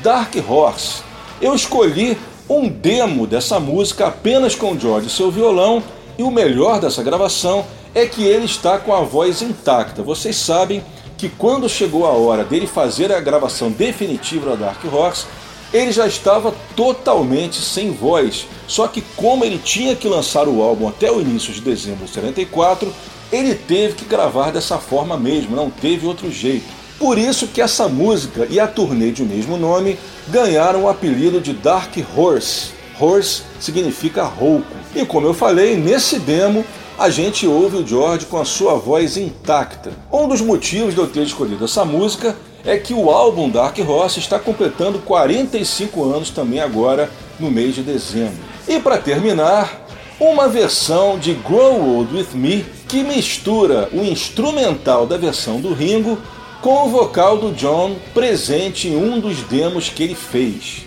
[0.00, 1.02] Dark Horse.
[1.40, 2.16] Eu escolhi
[2.48, 5.82] um demo dessa música apenas com o George e seu violão,
[6.16, 7.64] e o melhor dessa gravação
[7.96, 10.04] é que ele está com a voz intacta.
[10.04, 10.84] Vocês sabem
[11.22, 15.24] que quando chegou a hora dele fazer a gravação definitiva da Dark Horse,
[15.72, 18.48] ele já estava totalmente sem voz.
[18.66, 22.10] Só que como ele tinha que lançar o álbum até o início de dezembro de
[22.10, 22.92] 74,
[23.30, 26.66] ele teve que gravar dessa forma mesmo, não teve outro jeito.
[26.98, 29.96] Por isso que essa música e a turnê de mesmo nome
[30.26, 32.72] ganharam o apelido de Dark Horse.
[32.98, 34.74] Horse significa rouco.
[34.92, 36.64] E como eu falei, nesse demo
[37.02, 39.90] a gente ouve o George com a sua voz intacta.
[40.12, 44.20] Um dos motivos de eu ter escolhido essa música é que o álbum Dark Horse
[44.20, 47.10] está completando 45 anos também agora
[47.40, 48.38] no mês de dezembro.
[48.68, 49.84] E para terminar,
[50.20, 56.16] uma versão de Grow Old With Me que mistura o instrumental da versão do Ringo
[56.60, 60.84] com o vocal do John presente em um dos demos que ele fez.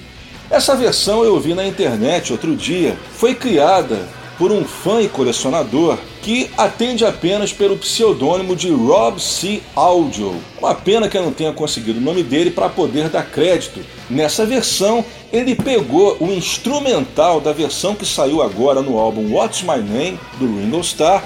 [0.49, 4.07] Essa versão eu vi na internet outro dia, foi criada
[4.38, 9.62] por um fã e colecionador que atende apenas pelo pseudônimo de Rob C.
[9.76, 10.36] Audio.
[10.60, 13.82] Uma pena que eu não tenha conseguido o nome dele para poder dar crédito.
[14.10, 19.78] Nessa versão, ele pegou o instrumental da versão que saiu agora no álbum What's My
[19.78, 21.24] Name, do Ringo Starr.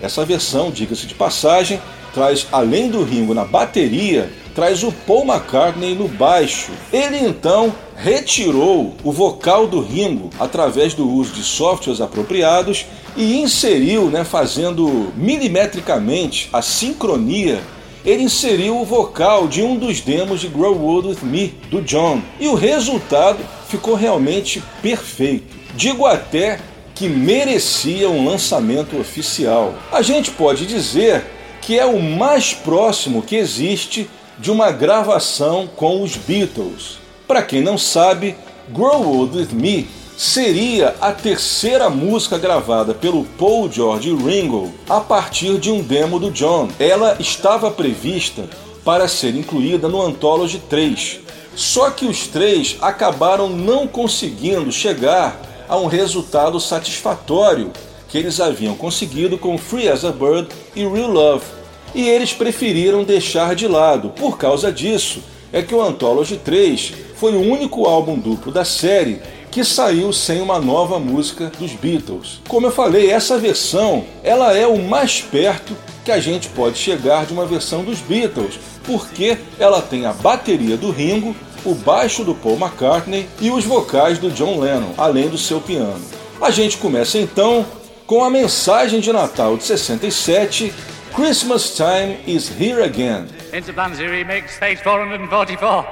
[0.00, 1.80] Essa versão, diga-se de passagem,
[2.14, 6.72] traz, além do Ringo na bateria, traz o Paul McCartney no baixo.
[6.92, 12.84] Ele então retirou o vocal do Ringo através do uso de softwares apropriados
[13.16, 17.60] e inseriu, né, fazendo milimetricamente a sincronia
[18.04, 22.20] ele inseriu o vocal de um dos demos de Grow Old With Me, do John,
[22.40, 25.56] e o resultado ficou realmente perfeito.
[25.76, 26.58] Digo até
[26.96, 29.74] que merecia um lançamento oficial.
[29.92, 31.24] A gente pode dizer
[31.60, 36.98] que é o mais próximo que existe de uma gravação com os Beatles.
[37.26, 38.36] Para quem não sabe,
[38.70, 45.58] Grow Old With Me seria a terceira música gravada pelo Paul George Ringo a partir
[45.58, 46.68] de um demo do John.
[46.78, 48.44] Ela estava prevista
[48.84, 51.20] para ser incluída no Anthology 3.
[51.54, 57.72] Só que os três acabaram não conseguindo chegar a um resultado satisfatório
[58.08, 61.57] que eles haviam conseguido com Free as a Bird e Real Love.
[61.94, 64.10] E eles preferiram deixar de lado.
[64.10, 69.20] Por causa disso, é que o Anthology 3 foi o único álbum duplo da série
[69.50, 72.40] que saiu sem uma nova música dos Beatles.
[72.46, 75.74] Como eu falei, essa versão ela é o mais perto
[76.04, 80.76] que a gente pode chegar de uma versão dos Beatles, porque ela tem a bateria
[80.76, 81.34] do Ringo,
[81.64, 86.00] o baixo do Paul McCartney e os vocais do John Lennon, além do seu piano.
[86.40, 87.66] A gente começa então
[88.06, 90.72] com a mensagem de Natal de 67,
[91.12, 93.28] Christmas Time is Here Again.
[93.52, 95.82] Into Banzi remix, page 444.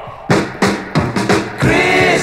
[1.58, 2.15] Christmas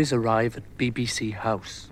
[0.00, 1.90] boys arrive at BBC House.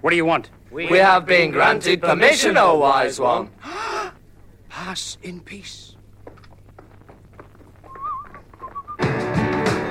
[0.00, 0.48] What do you want?
[0.70, 3.50] We have been granted permission, O wise one.
[4.70, 5.96] Pass in peace.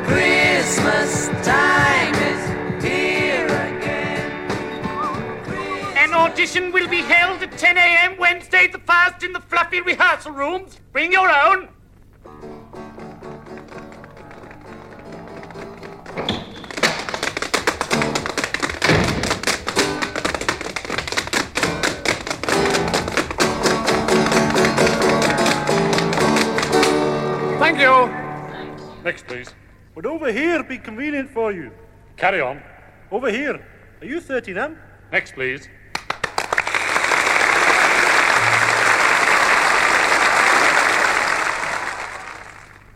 [0.07, 4.52] Christmas time is here again.
[5.95, 8.18] An audition will be held at 10 a.m.
[8.18, 10.80] Wednesday the 1st in the fluffy rehearsal rooms.
[10.91, 11.69] Bring your own.
[27.86, 29.03] You.
[29.03, 29.53] Next, please.
[29.94, 31.72] Would over here be convenient for you?
[32.18, 32.62] Carry on.
[33.12, 33.66] Over here.
[34.02, 34.78] Are you 13 M?
[35.12, 35.70] Next, please.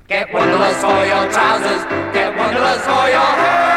[0.07, 1.83] Get wonderless for your trousers.
[2.13, 3.69] Get wonderless for your hair.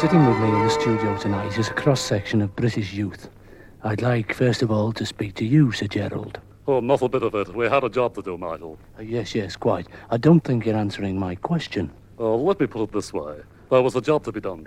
[0.00, 3.28] Sitting with me in the studio tonight is a cross section of British youth.
[3.82, 6.38] I'd like, first of all, to speak to you, Sir Gerald.
[6.66, 7.54] Oh, not a bit of it.
[7.54, 8.78] We had a job to do, Michael.
[8.98, 9.86] Uh, yes, yes, quite.
[10.10, 11.90] I don't think you're answering my question.
[12.18, 13.40] Uh, let me put it this way.
[13.70, 14.64] There was a job to be done.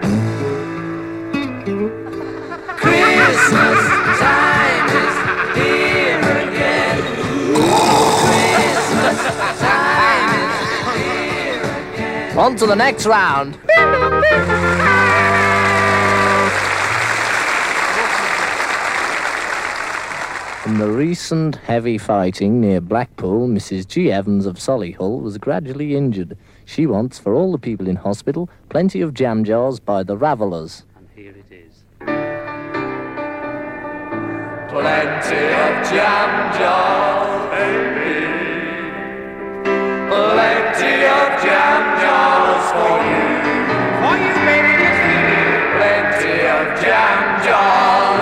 [2.77, 3.79] Christmas
[4.19, 5.15] time is
[5.57, 7.03] here again.
[8.25, 9.19] Christmas
[9.59, 11.61] time is here
[11.93, 12.37] again.
[12.37, 13.59] On to the next round.
[20.65, 23.85] In the recent heavy fighting near Blackpool, Mrs.
[23.85, 24.09] G.
[24.09, 26.37] Evans of Solihull was gradually injured.
[26.63, 30.83] She wants, for all the people in hospital, plenty of jam jars by the Ravellers.
[30.95, 31.83] And here it is.
[34.71, 38.23] Plenty of jam jars, baby.
[40.07, 43.27] Plenty of jam jars for you.
[43.99, 44.95] For you, baby.
[45.75, 48.12] Plenty of jam jars,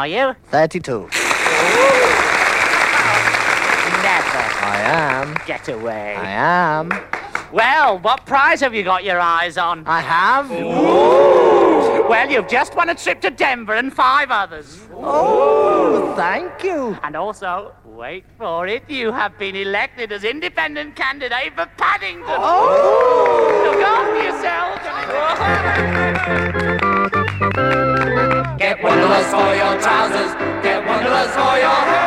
[0.00, 0.34] are you?
[0.46, 1.00] 32.
[1.00, 1.12] Never.
[4.64, 5.36] I am.
[5.44, 6.16] Get away.
[6.16, 6.90] I am.
[7.52, 9.86] Well, what prize have you got your eyes on?
[9.86, 10.48] I have.
[12.08, 14.80] Well, you've just won a trip to Denver and five others.
[14.94, 16.96] Oh, thank you.
[17.02, 22.24] And also, wait for it, you have been elected as independent candidate for Paddington.
[22.26, 23.64] Oh.
[23.66, 24.80] Look after yourself.
[28.70, 30.32] Get wonderless for your trousers.
[30.62, 32.06] Get wonderless for your hair.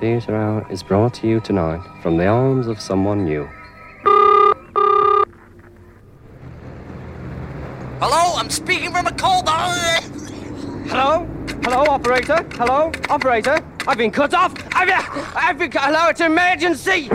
[0.00, 3.46] Theatre Hour is brought to you tonight from the arms of someone new.
[8.00, 9.46] Hello, I'm speaking from a cold.
[9.46, 11.26] Hello?
[11.62, 12.42] Hello, operator?
[12.52, 13.62] Hello, operator?
[13.86, 14.54] I've been cut off.
[14.74, 14.88] I've,
[15.36, 15.70] I've been.
[15.70, 17.10] Hello, it's an emergency.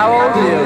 [0.00, 0.60] How old are you?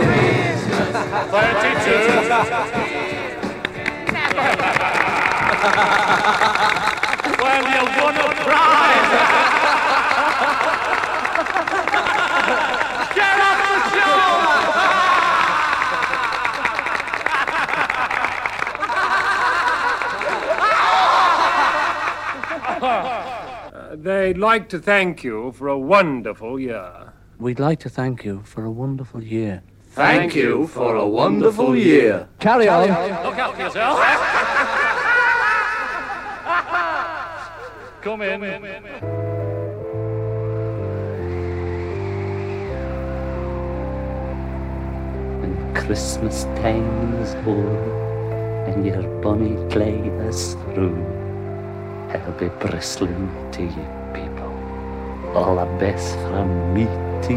[7.43, 9.11] well, you won a prize!
[13.17, 13.75] Get up the
[23.75, 27.14] Uh, they'd like to thank you for a wonderful year.
[27.39, 29.63] We'd like to thank you for a wonderful year.
[29.91, 32.29] Thank you for a wonderful year.
[32.39, 32.89] Carry on.
[33.25, 33.99] Look out for yourself.
[38.01, 38.41] Come in.
[45.41, 49.99] When Christmas time is o'er and your bonny clay
[50.29, 51.05] is through,
[52.11, 54.53] I'll be bristling to you people,
[55.35, 56.87] all the best from me
[57.27, 57.37] to.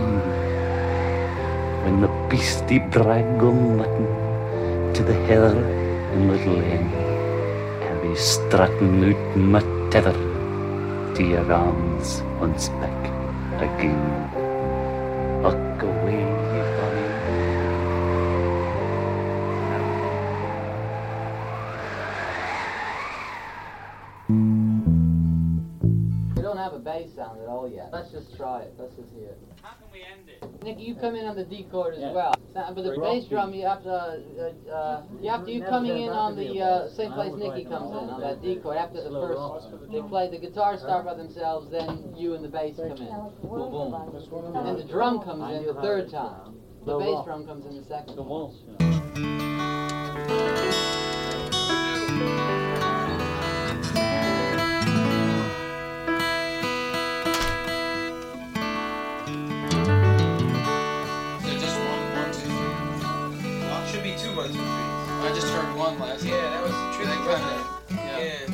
[1.83, 5.57] When the beastie brag go mutton to the heather
[6.13, 6.87] in Little Inn,
[7.83, 10.17] I'll be strutting out my tether
[11.15, 13.01] to your arms once back
[13.61, 14.03] again.
[15.41, 16.83] Look away, you have
[24.29, 24.56] a
[26.87, 27.89] bass sound at all yet.
[27.91, 28.73] Let's just try it.
[28.79, 29.39] Let's just hear it.
[29.61, 30.63] How can we end it?
[30.63, 32.33] Nick, you come in on the D chord as well.
[32.53, 33.19] But the Right.
[33.19, 36.61] bass drum, you have to, uh, uh, you have to, you coming in on the
[36.61, 39.91] uh, same place Nicky comes in on that D chord after the first.
[39.91, 43.13] They play the guitars start by themselves, then you and the bass come in.
[43.43, 43.93] Boom, boom.
[44.55, 46.55] And then the drum comes in the third time.
[46.85, 48.15] The bass drum comes in the second.
[48.15, 48.53] time.
[52.17, 52.66] So
[65.87, 66.23] just heard one last.
[66.23, 67.07] Yeah, that was the trick.
[67.07, 67.65] Kind of.
[67.91, 68.47] Yeah.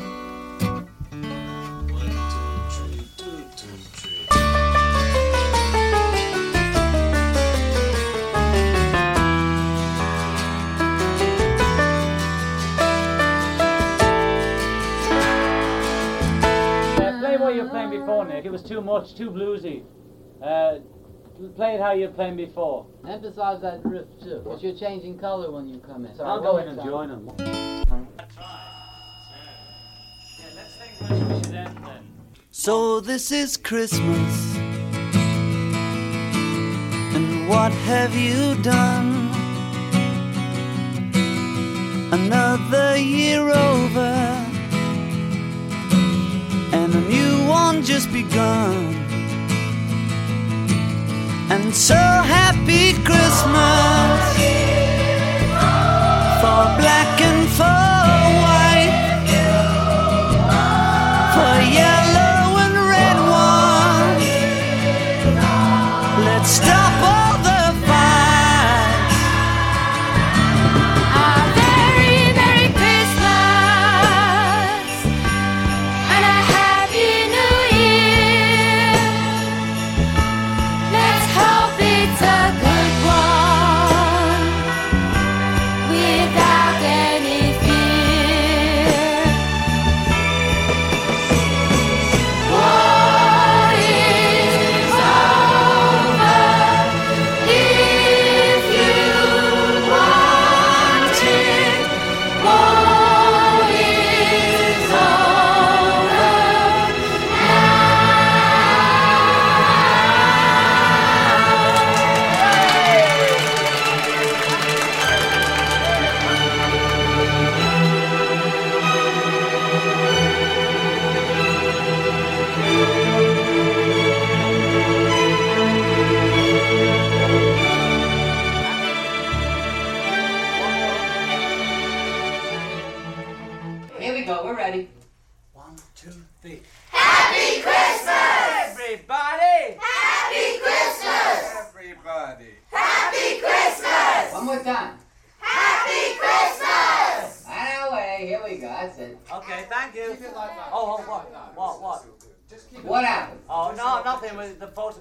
[16.96, 18.46] Uh, play what you were playing before, Nick.
[18.46, 19.84] It was too much, too bluesy.
[20.42, 20.80] Uh,
[21.56, 22.86] play it how you were playing before.
[23.08, 26.16] Emphasize that riff too, because you're changing color when you come in.
[26.16, 27.30] So I'll go in and join them.
[32.52, 34.56] So this is Christmas.
[37.16, 39.30] And what have you done?
[42.12, 44.14] Another year over.
[46.72, 49.03] And a new one just begun.
[51.50, 54.34] And so happy Christmas.
[56.42, 57.93] For black and for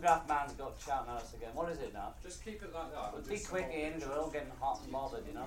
[0.02, 1.50] With photograph man's got shouting at us again.
[1.54, 2.14] What is it now?
[2.24, 3.12] Just keep it like that.
[3.12, 5.46] Well, be quick in, we're all getting hot and bothered, you know.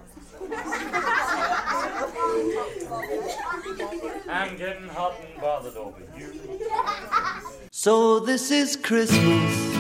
[4.30, 6.32] I'm getting hot and bothered over you.
[7.72, 9.76] So this is Christmas.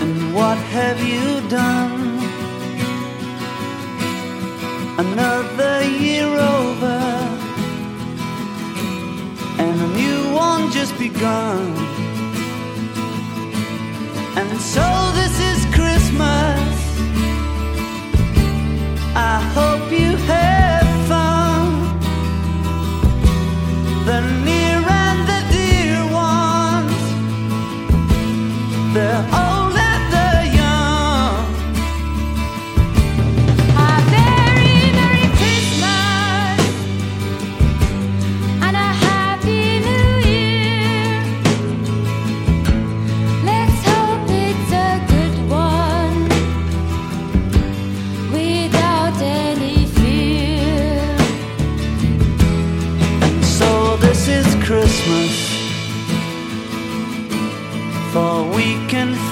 [0.00, 2.20] And what have you done?
[4.96, 7.00] Another year over.
[9.58, 12.01] And a new one just begun.
[14.34, 16.72] And so this is Christmas.
[19.14, 20.01] I hope you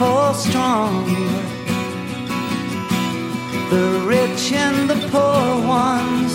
[0.00, 1.04] weak and for strong.
[3.70, 6.32] The rich and the poor ones.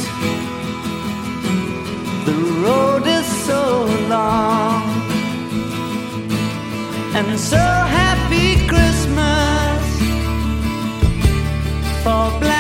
[2.26, 4.84] The road is so long.
[7.16, 9.84] And so happy Christmas
[12.04, 12.55] for black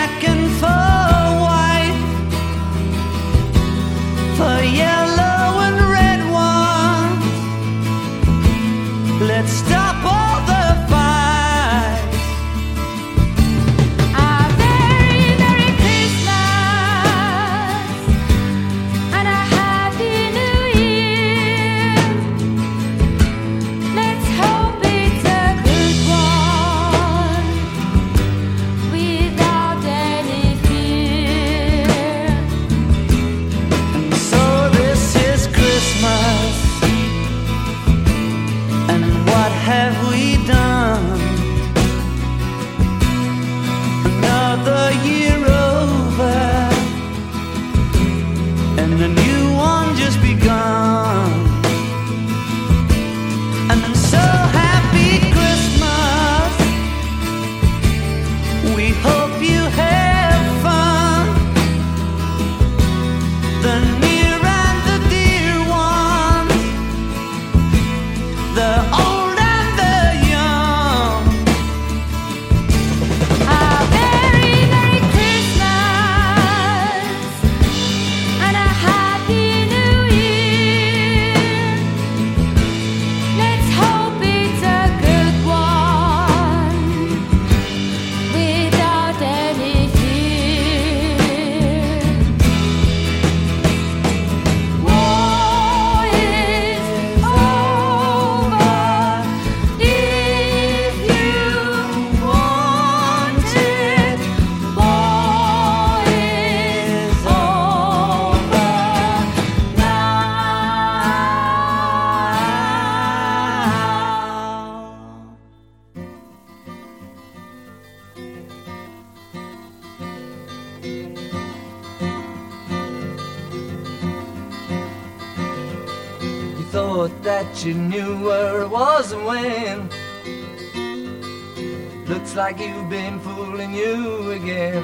[132.36, 134.84] Like you've been fooling you again.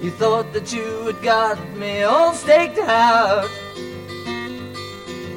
[0.00, 3.50] You thought that you had got me all staked out.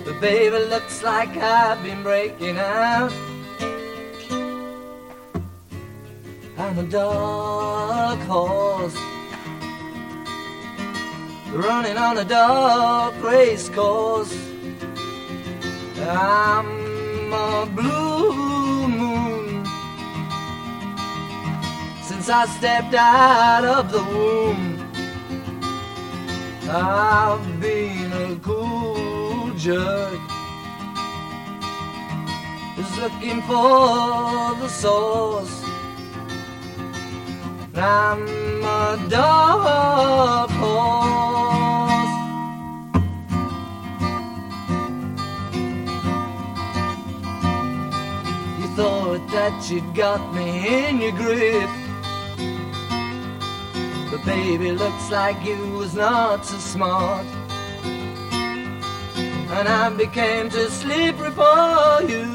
[0.06, 3.12] But baby, looks like I've been breaking out.
[6.58, 8.96] I'm a dark horse
[11.52, 14.34] running on a dark race course.
[16.00, 18.15] I'm a blue
[22.26, 24.80] since I stepped out of the womb.
[26.68, 30.20] I've been a cool jerk,
[32.78, 35.64] just looking for the source.
[37.76, 42.16] I'm a dog horse.
[48.60, 51.85] You thought that you'd got me in your grip.
[54.26, 57.28] Baby, looks like you was not so smart.
[59.16, 62.26] And I became too slippery for you.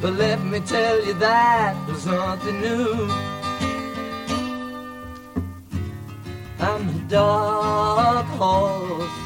[0.00, 3.10] But let me tell you that was nothing new.
[6.58, 9.18] I'm a dark horse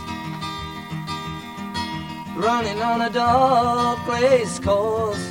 [2.35, 5.25] running on a dark race course.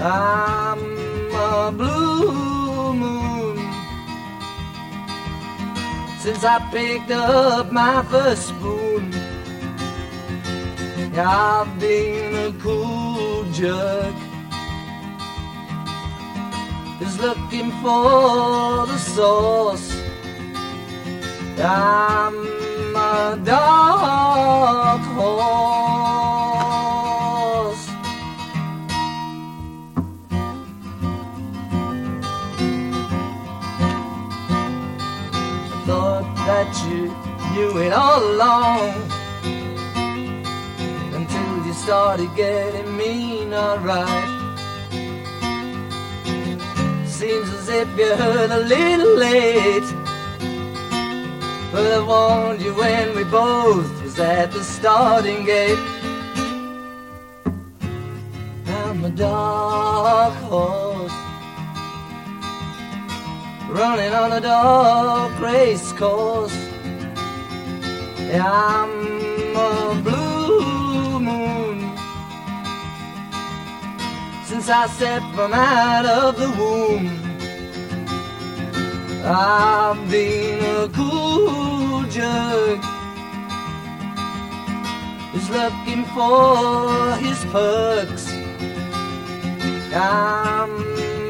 [0.00, 0.78] I'm
[1.34, 2.55] a blue
[6.26, 9.14] since I picked up my first spoon.
[11.16, 14.16] I've been a cool jerk
[16.98, 19.88] who's looking for the source.
[21.60, 24.85] I'm a dark
[37.96, 38.92] all along
[41.14, 44.32] until you started getting mean, alright.
[47.08, 49.88] Seems as if you heard a little late.
[51.72, 55.78] But I warned you when we both was at the starting gate.
[58.66, 61.18] I'm a dark horse
[63.70, 66.65] running on a dark race course.
[68.34, 68.90] I'm
[69.56, 71.96] a blue moon
[74.44, 77.08] since I stepped from out of the womb.
[79.24, 82.80] I've been a cool jerk
[85.32, 88.32] who's looking for his perks.
[89.94, 90.70] I'm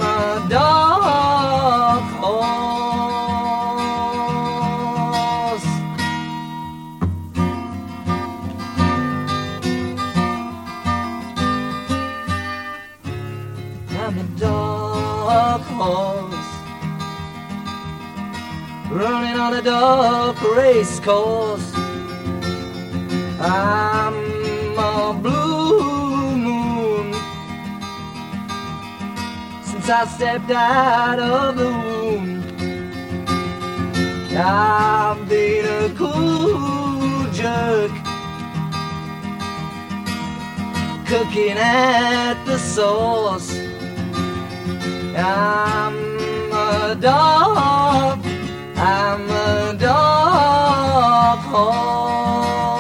[0.01, 2.85] a dark horse.
[18.97, 21.70] Running on a dark race course.
[23.39, 24.14] I'm
[24.78, 27.12] a blue moon
[29.62, 32.43] since I stepped out of the womb.
[34.39, 37.93] I've been a cool jerk
[41.06, 43.55] cooking at the sauce.
[45.14, 45.97] I'm
[46.52, 48.35] a dog.
[48.78, 52.76] I'm a dark horse.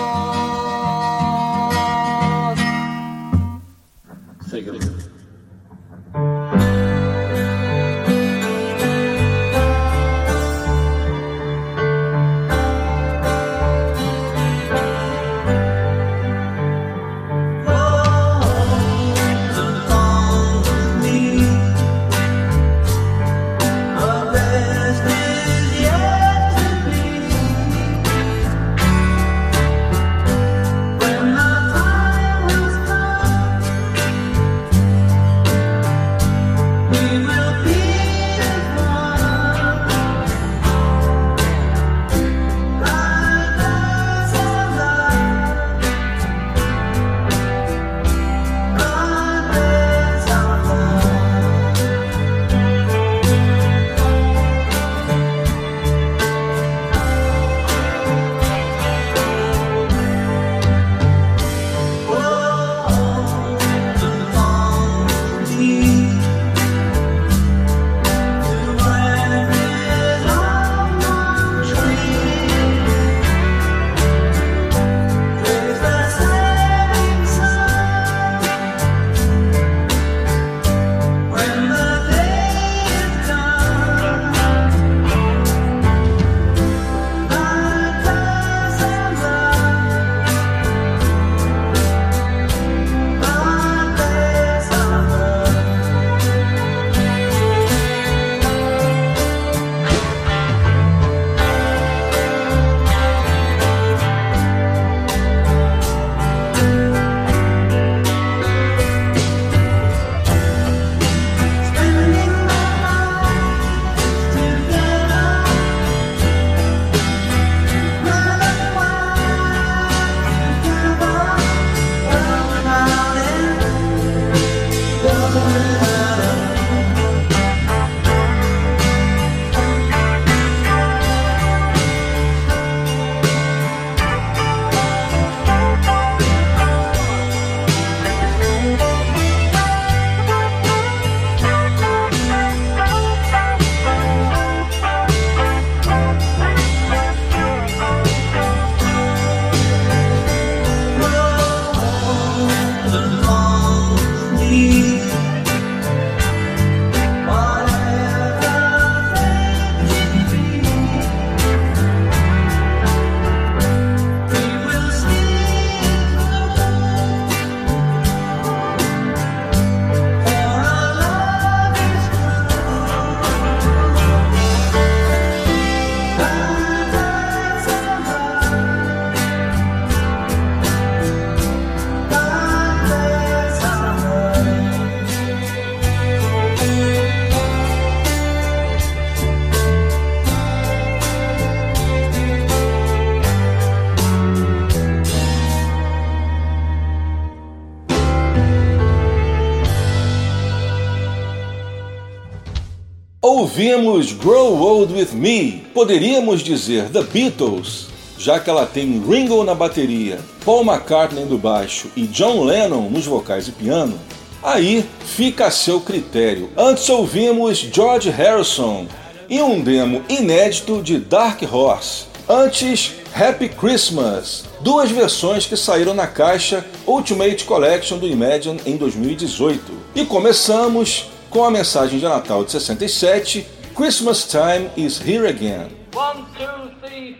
[203.56, 207.86] Ouvimos Grow Old With Me, poderíamos dizer The Beatles,
[208.18, 213.06] já que ela tem Ringo na bateria, Paul McCartney no baixo e John Lennon nos
[213.06, 213.98] vocais e piano.
[214.42, 216.50] Aí fica a seu critério.
[216.54, 218.86] Antes ouvimos George Harrison
[219.26, 222.04] e um demo inédito de Dark Horse.
[222.28, 229.62] Antes, Happy Christmas, duas versões que saíram na caixa Ultimate Collection do Imagine em 2018.
[229.94, 231.06] E começamos
[231.36, 235.68] com a mensagem de Natal de 67, Christmas Time is Here Again.
[235.94, 237.14] One, two, three,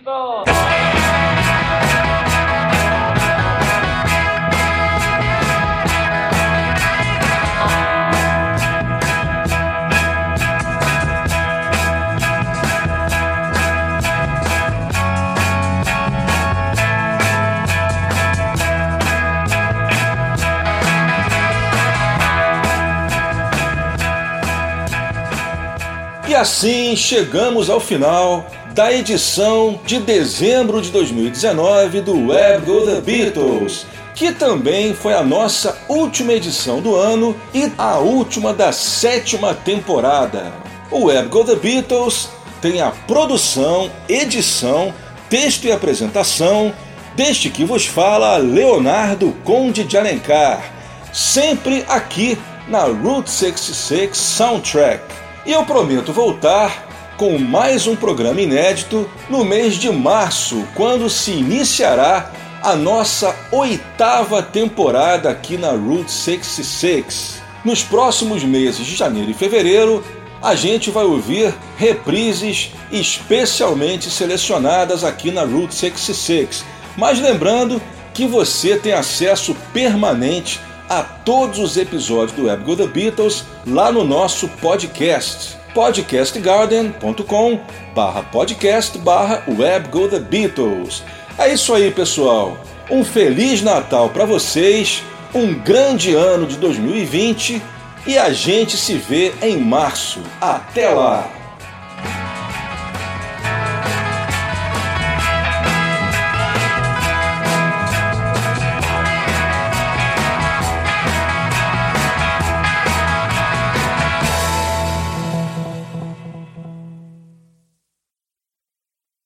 [26.36, 33.86] assim chegamos ao final da edição de dezembro de 2019 do Web Go The Beatles,
[34.14, 40.52] que também foi a nossa última edição do ano e a última da sétima temporada.
[40.90, 42.28] O Web Go The Beatles
[42.60, 44.92] tem a produção, edição,
[45.30, 46.72] texto e apresentação
[47.14, 50.70] deste que vos fala Leonardo Conde de Alencar,
[51.14, 52.38] sempre aqui
[52.68, 55.26] na Route 66 Soundtrack.
[55.47, 61.31] E eu prometo voltar com mais um programa inédito no mês de março, quando se
[61.31, 67.40] iniciará a nossa oitava temporada aqui na Route 66.
[67.64, 70.05] Nos próximos meses de janeiro e fevereiro,
[70.43, 76.64] a gente vai ouvir reprises especialmente selecionadas aqui na Route 66.
[76.97, 77.81] Mas lembrando
[78.12, 83.90] que você tem acesso permanente a todos os episódios do Web Go The Beatles lá
[83.90, 87.60] no nosso podcast podcastgarden.com
[87.94, 91.02] barra podcast barra The Beatles.
[91.38, 92.56] É isso aí, pessoal.
[92.90, 95.02] Um Feliz Natal para vocês,
[95.34, 97.60] um grande ano de 2020
[98.06, 100.20] e a gente se vê em março.
[100.40, 101.35] Até lá!